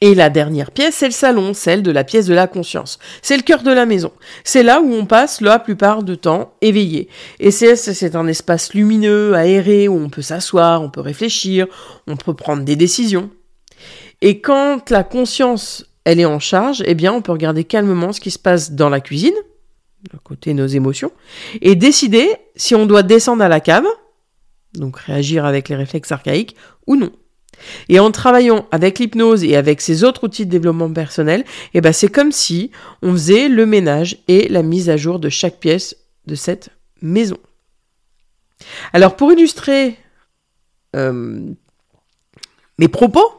Et 0.00 0.14
la 0.14 0.30
dernière 0.30 0.70
pièce, 0.70 0.96
c'est 0.96 1.06
le 1.06 1.12
salon, 1.12 1.54
celle 1.54 1.82
de 1.82 1.90
la 1.90 2.04
pièce 2.04 2.26
de 2.26 2.34
la 2.34 2.46
conscience. 2.46 2.98
C'est 3.20 3.36
le 3.36 3.42
cœur 3.42 3.62
de 3.62 3.72
la 3.72 3.84
maison. 3.84 4.12
C'est 4.44 4.62
là 4.62 4.80
où 4.80 4.92
on 4.92 5.06
passe 5.06 5.40
la 5.40 5.58
plupart 5.58 6.04
du 6.04 6.16
temps 6.16 6.54
éveillé. 6.60 7.08
Et 7.40 7.50
c'est, 7.50 8.14
un 8.14 8.26
espace 8.28 8.74
lumineux, 8.74 9.34
aéré, 9.34 9.88
où 9.88 9.96
on 9.96 10.08
peut 10.08 10.22
s'asseoir, 10.22 10.82
on 10.82 10.90
peut 10.90 11.00
réfléchir, 11.00 11.66
on 12.06 12.16
peut 12.16 12.34
prendre 12.34 12.62
des 12.62 12.76
décisions. 12.76 13.30
Et 14.20 14.40
quand 14.40 14.90
la 14.90 15.02
conscience, 15.02 15.86
elle 16.04 16.20
est 16.20 16.24
en 16.24 16.38
charge, 16.38 16.82
eh 16.86 16.94
bien, 16.94 17.12
on 17.12 17.22
peut 17.22 17.32
regarder 17.32 17.64
calmement 17.64 18.12
ce 18.12 18.20
qui 18.20 18.30
se 18.30 18.38
passe 18.38 18.72
dans 18.72 18.90
la 18.90 19.00
cuisine, 19.00 19.34
à 20.14 20.18
côté 20.22 20.54
nos 20.54 20.66
émotions, 20.66 21.10
et 21.60 21.74
décider 21.74 22.28
si 22.54 22.76
on 22.76 22.86
doit 22.86 23.02
descendre 23.02 23.42
à 23.42 23.48
la 23.48 23.60
cave, 23.60 23.86
donc 24.74 24.98
réagir 24.98 25.44
avec 25.44 25.68
les 25.68 25.76
réflexes 25.76 26.12
archaïques, 26.12 26.56
ou 26.86 26.94
non. 26.94 27.10
Et 27.88 27.98
en 27.98 28.10
travaillant 28.10 28.66
avec 28.70 28.98
l'hypnose 28.98 29.44
et 29.44 29.56
avec 29.56 29.80
ces 29.80 30.04
autres 30.04 30.24
outils 30.24 30.46
de 30.46 30.50
développement 30.50 30.92
personnel, 30.92 31.44
eh 31.74 31.80
ben 31.80 31.92
c'est 31.92 32.08
comme 32.08 32.32
si 32.32 32.70
on 33.02 33.12
faisait 33.12 33.48
le 33.48 33.66
ménage 33.66 34.18
et 34.28 34.48
la 34.48 34.62
mise 34.62 34.90
à 34.90 34.96
jour 34.96 35.18
de 35.18 35.28
chaque 35.28 35.58
pièce 35.58 35.96
de 36.26 36.34
cette 36.34 36.70
maison. 37.02 37.38
Alors 38.92 39.16
pour 39.16 39.32
illustrer 39.32 39.96
euh, 40.96 41.40
mes 42.78 42.88
propos, 42.88 43.30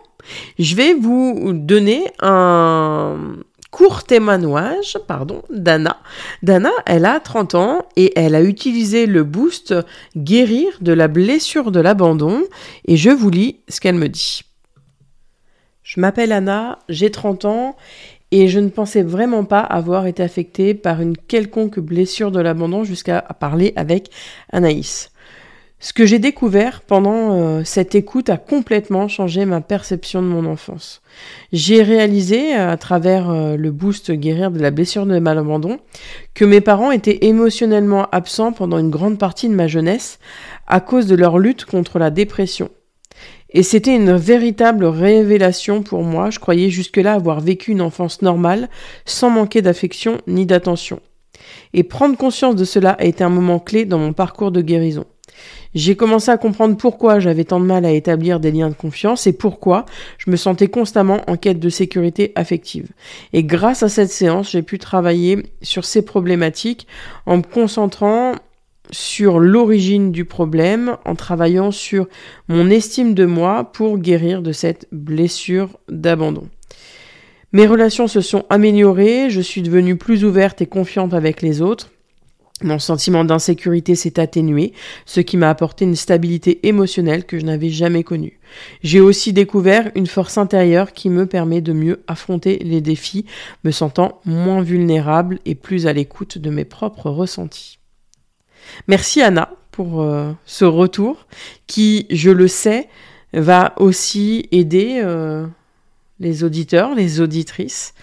je 0.57 0.75
vais 0.75 0.93
vous 0.93 1.51
donner 1.53 2.05
un, 2.19 3.37
court 3.71 4.03
témoignage 4.03 4.97
pardon, 5.07 5.41
d'Anna. 5.49 5.97
Dana, 6.43 6.71
elle 6.85 7.05
a 7.05 7.19
30 7.19 7.55
ans 7.55 7.85
et 7.95 8.17
elle 8.19 8.35
a 8.35 8.41
utilisé 8.41 9.05
le 9.05 9.23
boost 9.23 9.75
guérir 10.15 10.71
de 10.81 10.93
la 10.93 11.07
blessure 11.07 11.71
de 11.71 11.79
l'abandon 11.79 12.43
et 12.85 12.97
je 12.97 13.09
vous 13.09 13.29
lis 13.29 13.59
ce 13.67 13.79
qu'elle 13.79 13.95
me 13.95 14.09
dit. 14.09 14.41
Je 15.83 15.99
m'appelle 15.99 16.31
Anna, 16.31 16.79
j'ai 16.87 17.09
30 17.09 17.45
ans 17.45 17.75
et 18.31 18.47
je 18.47 18.59
ne 18.59 18.69
pensais 18.69 19.01
vraiment 19.01 19.43
pas 19.43 19.61
avoir 19.61 20.05
été 20.05 20.21
affectée 20.21 20.73
par 20.73 21.01
une 21.01 21.17
quelconque 21.17 21.79
blessure 21.79 22.31
de 22.31 22.39
l'abandon 22.39 22.83
jusqu'à 22.83 23.21
parler 23.21 23.73
avec 23.75 24.11
Anaïs. 24.51 25.11
Ce 25.81 25.93
que 25.93 26.05
j'ai 26.05 26.19
découvert 26.19 26.81
pendant 26.81 27.31
euh, 27.31 27.61
cette 27.63 27.95
écoute 27.95 28.29
a 28.29 28.35
complètement 28.35 29.07
changé 29.07 29.45
ma 29.45 29.61
perception 29.61 30.21
de 30.21 30.27
mon 30.27 30.45
enfance. 30.45 31.01
J'ai 31.53 31.83
réalisé, 31.83 32.53
euh, 32.53 32.69
à 32.69 32.75
travers 32.75 33.29
euh, 33.29 33.55
le 33.55 33.71
boost 33.71 34.11
guérir 34.11 34.51
de 34.51 34.59
la 34.59 34.71
blessure 34.71 35.05
de 35.05 35.17
malabandon, 35.19 35.79
que 36.33 36.43
mes 36.43 36.59
parents 36.59 36.91
étaient 36.91 37.25
émotionnellement 37.27 38.09
absents 38.11 38.51
pendant 38.51 38.77
une 38.77 38.89
grande 38.89 39.17
partie 39.17 39.47
de 39.47 39.53
ma 39.53 39.69
jeunesse 39.69 40.19
à 40.67 40.81
cause 40.81 41.07
de 41.07 41.15
leur 41.15 41.39
lutte 41.39 41.63
contre 41.63 41.97
la 41.97 42.09
dépression. 42.09 42.69
Et 43.51 43.63
c'était 43.63 43.95
une 43.95 44.17
véritable 44.17 44.83
révélation 44.83 45.81
pour 45.81 46.03
moi. 46.03 46.29
Je 46.29 46.39
croyais 46.39 46.69
jusque-là 46.69 47.13
avoir 47.13 47.39
vécu 47.39 47.71
une 47.71 47.81
enfance 47.81 48.21
normale, 48.21 48.67
sans 49.05 49.29
manquer 49.29 49.61
d'affection 49.61 50.17
ni 50.27 50.45
d'attention. 50.45 50.99
Et 51.73 51.83
prendre 51.83 52.17
conscience 52.17 52.57
de 52.57 52.65
cela 52.65 52.91
a 52.91 53.05
été 53.05 53.23
un 53.23 53.29
moment 53.29 53.59
clé 53.59 53.85
dans 53.85 53.97
mon 53.97 54.11
parcours 54.11 54.51
de 54.51 54.61
guérison. 54.61 55.05
J'ai 55.75 55.95
commencé 55.95 56.31
à 56.31 56.37
comprendre 56.37 56.77
pourquoi 56.77 57.19
j'avais 57.19 57.43
tant 57.43 57.59
de 57.59 57.65
mal 57.65 57.85
à 57.85 57.91
établir 57.91 58.39
des 58.39 58.51
liens 58.51 58.69
de 58.69 58.73
confiance 58.73 59.27
et 59.27 59.33
pourquoi 59.33 59.85
je 60.17 60.31
me 60.31 60.35
sentais 60.35 60.67
constamment 60.67 61.21
en 61.27 61.37
quête 61.37 61.59
de 61.59 61.69
sécurité 61.69 62.31
affective. 62.35 62.87
Et 63.33 63.43
grâce 63.43 63.83
à 63.83 63.89
cette 63.89 64.11
séance, 64.11 64.51
j'ai 64.51 64.63
pu 64.63 64.79
travailler 64.79 65.43
sur 65.61 65.85
ces 65.85 66.01
problématiques 66.01 66.87
en 67.25 67.37
me 67.37 67.43
concentrant 67.43 68.33
sur 68.91 69.39
l'origine 69.39 70.11
du 70.11 70.25
problème, 70.25 70.97
en 71.05 71.15
travaillant 71.15 71.69
sur 71.69 72.07
mon 72.47 72.69
estime 72.69 73.13
de 73.13 73.25
moi 73.25 73.71
pour 73.71 73.99
guérir 73.99 74.41
de 74.41 74.51
cette 74.51 74.87
blessure 74.91 75.69
d'abandon. 75.89 76.49
Mes 77.51 77.67
relations 77.67 78.07
se 78.07 78.21
sont 78.21 78.45
améliorées, 78.49 79.29
je 79.29 79.41
suis 79.41 79.61
devenue 79.61 79.95
plus 79.95 80.23
ouverte 80.23 80.61
et 80.61 80.67
confiante 80.67 81.13
avec 81.13 81.41
les 81.41 81.61
autres. 81.61 81.91
Mon 82.61 82.77
sentiment 82.77 83.23
d'insécurité 83.23 83.95
s'est 83.95 84.19
atténué, 84.19 84.73
ce 85.05 85.21
qui 85.21 85.37
m'a 85.37 85.49
apporté 85.49 85.85
une 85.85 85.95
stabilité 85.95 86.67
émotionnelle 86.67 87.25
que 87.25 87.39
je 87.39 87.45
n'avais 87.45 87.69
jamais 87.69 88.03
connue. 88.03 88.39
J'ai 88.83 88.99
aussi 88.99 89.31
découvert 89.31 89.91
une 89.95 90.07
force 90.07 90.37
intérieure 90.37 90.91
qui 90.91 91.09
me 91.09 91.25
permet 91.25 91.61
de 91.61 91.71
mieux 91.71 92.03
affronter 92.07 92.59
les 92.59 92.81
défis, 92.81 93.25
me 93.63 93.71
sentant 93.71 94.19
moins 94.25 94.61
vulnérable 94.61 95.39
et 95.45 95.55
plus 95.55 95.87
à 95.87 95.93
l'écoute 95.93 96.37
de 96.37 96.49
mes 96.49 96.65
propres 96.65 97.09
ressentis. 97.09 97.79
Merci 98.87 99.21
Anna 99.21 99.53
pour 99.71 100.01
euh, 100.01 100.31
ce 100.45 100.65
retour 100.65 101.27
qui, 101.65 102.07
je 102.09 102.29
le 102.29 102.49
sais, 102.49 102.89
va 103.31 103.73
aussi 103.77 104.49
aider 104.51 104.99
euh, 105.01 105.47
les 106.19 106.43
auditeurs, 106.43 106.93
les 106.93 107.21
auditrices 107.21 107.93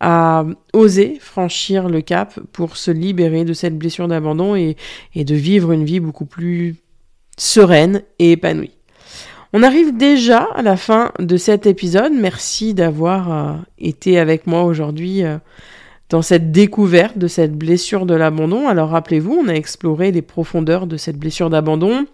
à 0.00 0.44
oser 0.72 1.18
franchir 1.20 1.88
le 1.88 2.00
cap 2.00 2.38
pour 2.52 2.76
se 2.76 2.90
libérer 2.90 3.44
de 3.44 3.52
cette 3.52 3.76
blessure 3.76 4.08
d'abandon 4.08 4.54
et, 4.54 4.76
de 5.14 5.34
vivre 5.34 5.72
une 5.72 5.84
vie 5.84 6.00
beaucoup 6.00 6.26
plus 6.26 6.76
sereine 7.36 8.02
et 8.18 8.32
épanouie. 8.32 8.72
On 9.52 9.62
arrive 9.62 9.96
déjà 9.96 10.46
à 10.54 10.62
la 10.62 10.76
fin 10.76 11.12
de 11.18 11.36
cet 11.36 11.66
épisode. 11.66 12.12
Merci 12.12 12.74
d'avoir 12.74 13.32
euh, 13.32 13.56
été 13.78 14.18
avec 14.18 14.46
moi 14.46 14.64
aujourd'hui 14.64 15.24
euh, 15.24 15.38
dans 16.10 16.22
cette 16.22 16.52
découverte 16.52 17.16
de 17.16 17.28
cette 17.28 17.54
blessure 17.56 18.04
de 18.06 18.14
l'abandon. 18.14 18.68
Alors 18.68 18.90
rappelez-vous, 18.90 19.42
on 19.42 19.48
a 19.48 19.54
exploré 19.54 20.12
les 20.12 20.22
profondeurs 20.22 20.86
de 20.86 20.96
cette 20.96 21.18
blessure 21.18 21.48
d'abandon, 21.48 22.06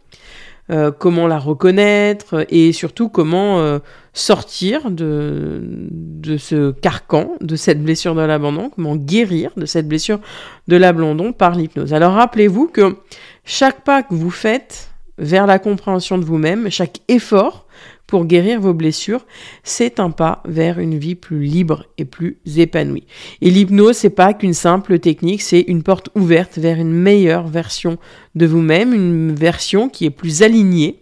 euh, 0.70 0.90
comment 0.90 1.26
la 1.26 1.38
reconnaître 1.38 2.46
et 2.48 2.72
surtout 2.72 3.10
comment 3.10 3.58
euh, 3.58 3.80
sortir 4.14 4.90
de, 4.90 5.60
de 5.90 6.36
ce 6.38 6.70
carcan, 6.70 7.32
de 7.40 7.54
cette 7.54 7.82
blessure 7.82 8.14
de 8.14 8.22
l'abandon, 8.22 8.70
comment 8.70 8.96
guérir 8.96 9.50
de 9.56 9.66
cette 9.66 9.86
blessure 9.86 10.20
de 10.66 10.76
l'abandon 10.76 11.32
par 11.32 11.54
l'hypnose. 11.54 11.92
Alors 11.92 12.14
rappelez-vous 12.14 12.68
que 12.68 12.96
chaque 13.44 13.84
pas 13.84 14.02
que 14.02 14.14
vous 14.14 14.30
faites 14.30 14.90
vers 15.18 15.46
la 15.46 15.58
compréhension 15.58 16.16
de 16.16 16.24
vous-même, 16.24 16.70
chaque 16.70 17.00
effort 17.08 17.63
pour 18.06 18.26
guérir 18.26 18.60
vos 18.60 18.74
blessures, 18.74 19.24
c'est 19.62 19.98
un 19.98 20.10
pas 20.10 20.42
vers 20.44 20.78
une 20.78 20.98
vie 20.98 21.14
plus 21.14 21.42
libre 21.42 21.86
et 21.98 22.04
plus 22.04 22.38
épanouie. 22.56 23.06
Et 23.40 23.50
l'hypnose, 23.50 23.96
c'est 23.96 24.10
pas 24.10 24.34
qu'une 24.34 24.54
simple 24.54 24.98
technique, 24.98 25.42
c'est 25.42 25.62
une 25.62 25.82
porte 25.82 26.10
ouverte 26.14 26.58
vers 26.58 26.78
une 26.78 26.92
meilleure 26.92 27.48
version 27.48 27.98
de 28.34 28.46
vous-même, 28.46 28.92
une 28.92 29.34
version 29.34 29.88
qui 29.88 30.04
est 30.04 30.10
plus 30.10 30.42
alignée 30.42 31.00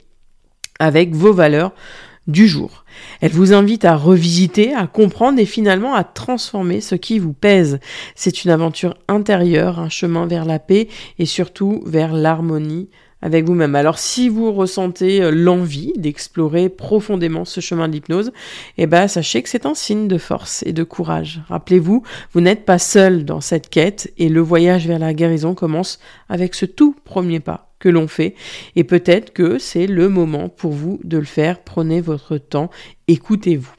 avec 0.79 1.15
vos 1.15 1.33
valeurs 1.33 1.73
du 2.27 2.47
jour. 2.47 2.85
Elle 3.21 3.33
vous 3.33 3.53
invite 3.53 3.85
à 3.85 3.97
revisiter, 3.97 4.75
à 4.75 4.87
comprendre 4.87 5.41
et 5.41 5.47
finalement 5.47 5.95
à 5.95 6.05
transformer 6.05 6.81
ce 6.81 6.95
qui 6.95 7.19
vous 7.19 7.33
pèse. 7.33 7.81
C'est 8.15 8.45
une 8.45 8.51
aventure 8.51 8.97
intérieure, 9.09 9.81
un 9.81 9.89
chemin 9.89 10.27
vers 10.27 10.45
la 10.45 10.59
paix 10.59 10.89
et 11.19 11.27
surtout 11.27 11.83
vers 11.85 12.13
l'harmonie 12.13 12.91
avec 13.23 13.45
vous-même. 13.45 13.75
Alors 13.75 13.99
si 13.99 14.29
vous 14.29 14.53
ressentez 14.53 15.23
euh, 15.23 15.31
l'envie 15.31 15.93
d'explorer 15.97 16.69
profondément 16.69 17.45
ce 17.45 17.61
chemin 17.61 17.89
de 17.89 17.95
l'hypnose, 17.95 18.33
eh 18.77 18.87
ben 18.87 19.09
sachez 19.09 19.43
que 19.43 19.49
c'est 19.49 19.65
un 19.65 19.75
signe 19.75 20.09
de 20.09 20.19
force 20.19 20.63
et 20.67 20.73
de 20.73 20.83
courage. 20.83 21.41
Rappelez-vous, 21.49 22.03
vous, 22.33 22.41
n'êtes 22.41 22.65
pas 22.65 22.79
seul 22.79 23.25
dans 23.25 23.41
cette 23.41 23.71
quête 23.71 24.13
et 24.19 24.29
le 24.29 24.41
voyage 24.41 24.87
vers 24.87 24.99
la 24.99 25.15
guérison 25.15 25.55
commence 25.55 26.01
avec 26.29 26.55
ce 26.55 26.67
tout 26.67 26.95
premier 27.05 27.41
pas 27.41 27.73
que 27.79 27.89
l'on 27.89 28.09
fait 28.09 28.35
et 28.77 28.85
peut-être 28.85 29.33
que 29.33 29.59
c'est 29.59 29.87
le 29.87 30.09
moment 30.09 30.49
pour 30.49 30.73
vous 30.73 31.01
de 31.05 31.19
le 31.19 31.25
faire. 31.25 31.61
Prenez 31.63 32.01
votre 32.01 32.39
temps, 32.39 32.71
écoutez-vous. 33.09 33.73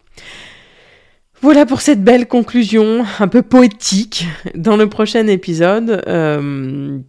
Voilà 1.41 1.65
pour 1.65 1.82
cette 1.82 2.01
belle 2.01 2.29
conclusion 2.29 3.03
un 3.19 3.27
peu 3.27 3.41
poétique. 3.41 4.25
Dans 4.56 4.77
le 4.77 4.88
prochain 4.88 5.27
épisode, 5.27 6.01
euh, 6.08 6.99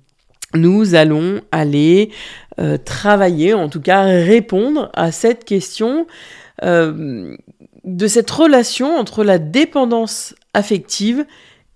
nous 0.54 0.94
allons 0.94 1.40
aller 1.52 2.10
euh, 2.60 2.78
travailler, 2.78 3.54
en 3.54 3.68
tout 3.68 3.80
cas 3.80 4.02
répondre 4.04 4.90
à 4.94 5.12
cette 5.12 5.44
question 5.44 6.06
euh, 6.62 7.36
de 7.84 8.06
cette 8.06 8.30
relation 8.30 8.96
entre 8.96 9.24
la 9.24 9.38
dépendance 9.38 10.34
affective 10.54 11.26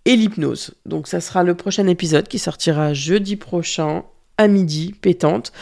et 0.04 0.16
l'hypnose. 0.16 0.74
Donc 0.86 1.06
ça 1.08 1.20
sera 1.20 1.42
le 1.42 1.54
prochain 1.54 1.86
épisode 1.86 2.28
qui 2.28 2.38
sortira 2.38 2.94
jeudi 2.94 3.36
prochain 3.36 4.04
à 4.38 4.48
midi, 4.48 4.94
pétante. 5.00 5.52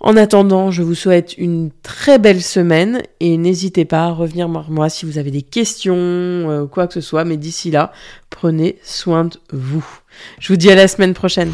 En 0.00 0.16
attendant, 0.16 0.70
je 0.70 0.82
vous 0.82 0.94
souhaite 0.94 1.36
une 1.36 1.70
très 1.82 2.18
belle 2.18 2.42
semaine 2.42 3.02
et 3.20 3.36
n'hésitez 3.36 3.84
pas 3.84 4.04
à 4.04 4.10
revenir 4.10 4.48
vers 4.48 4.70
moi 4.70 4.88
si 4.88 5.04
vous 5.04 5.18
avez 5.18 5.30
des 5.30 5.42
questions, 5.42 5.94
euh, 5.94 6.66
quoi 6.66 6.86
que 6.86 6.94
ce 6.94 7.02
soit. 7.02 7.24
Mais 7.24 7.36
d'ici 7.36 7.70
là, 7.70 7.92
prenez 8.30 8.78
soin 8.82 9.26
de 9.26 9.36
vous. 9.52 9.86
Je 10.40 10.48
vous 10.48 10.56
dis 10.56 10.70
à 10.70 10.74
la 10.74 10.88
semaine 10.88 11.12
prochaine. 11.12 11.52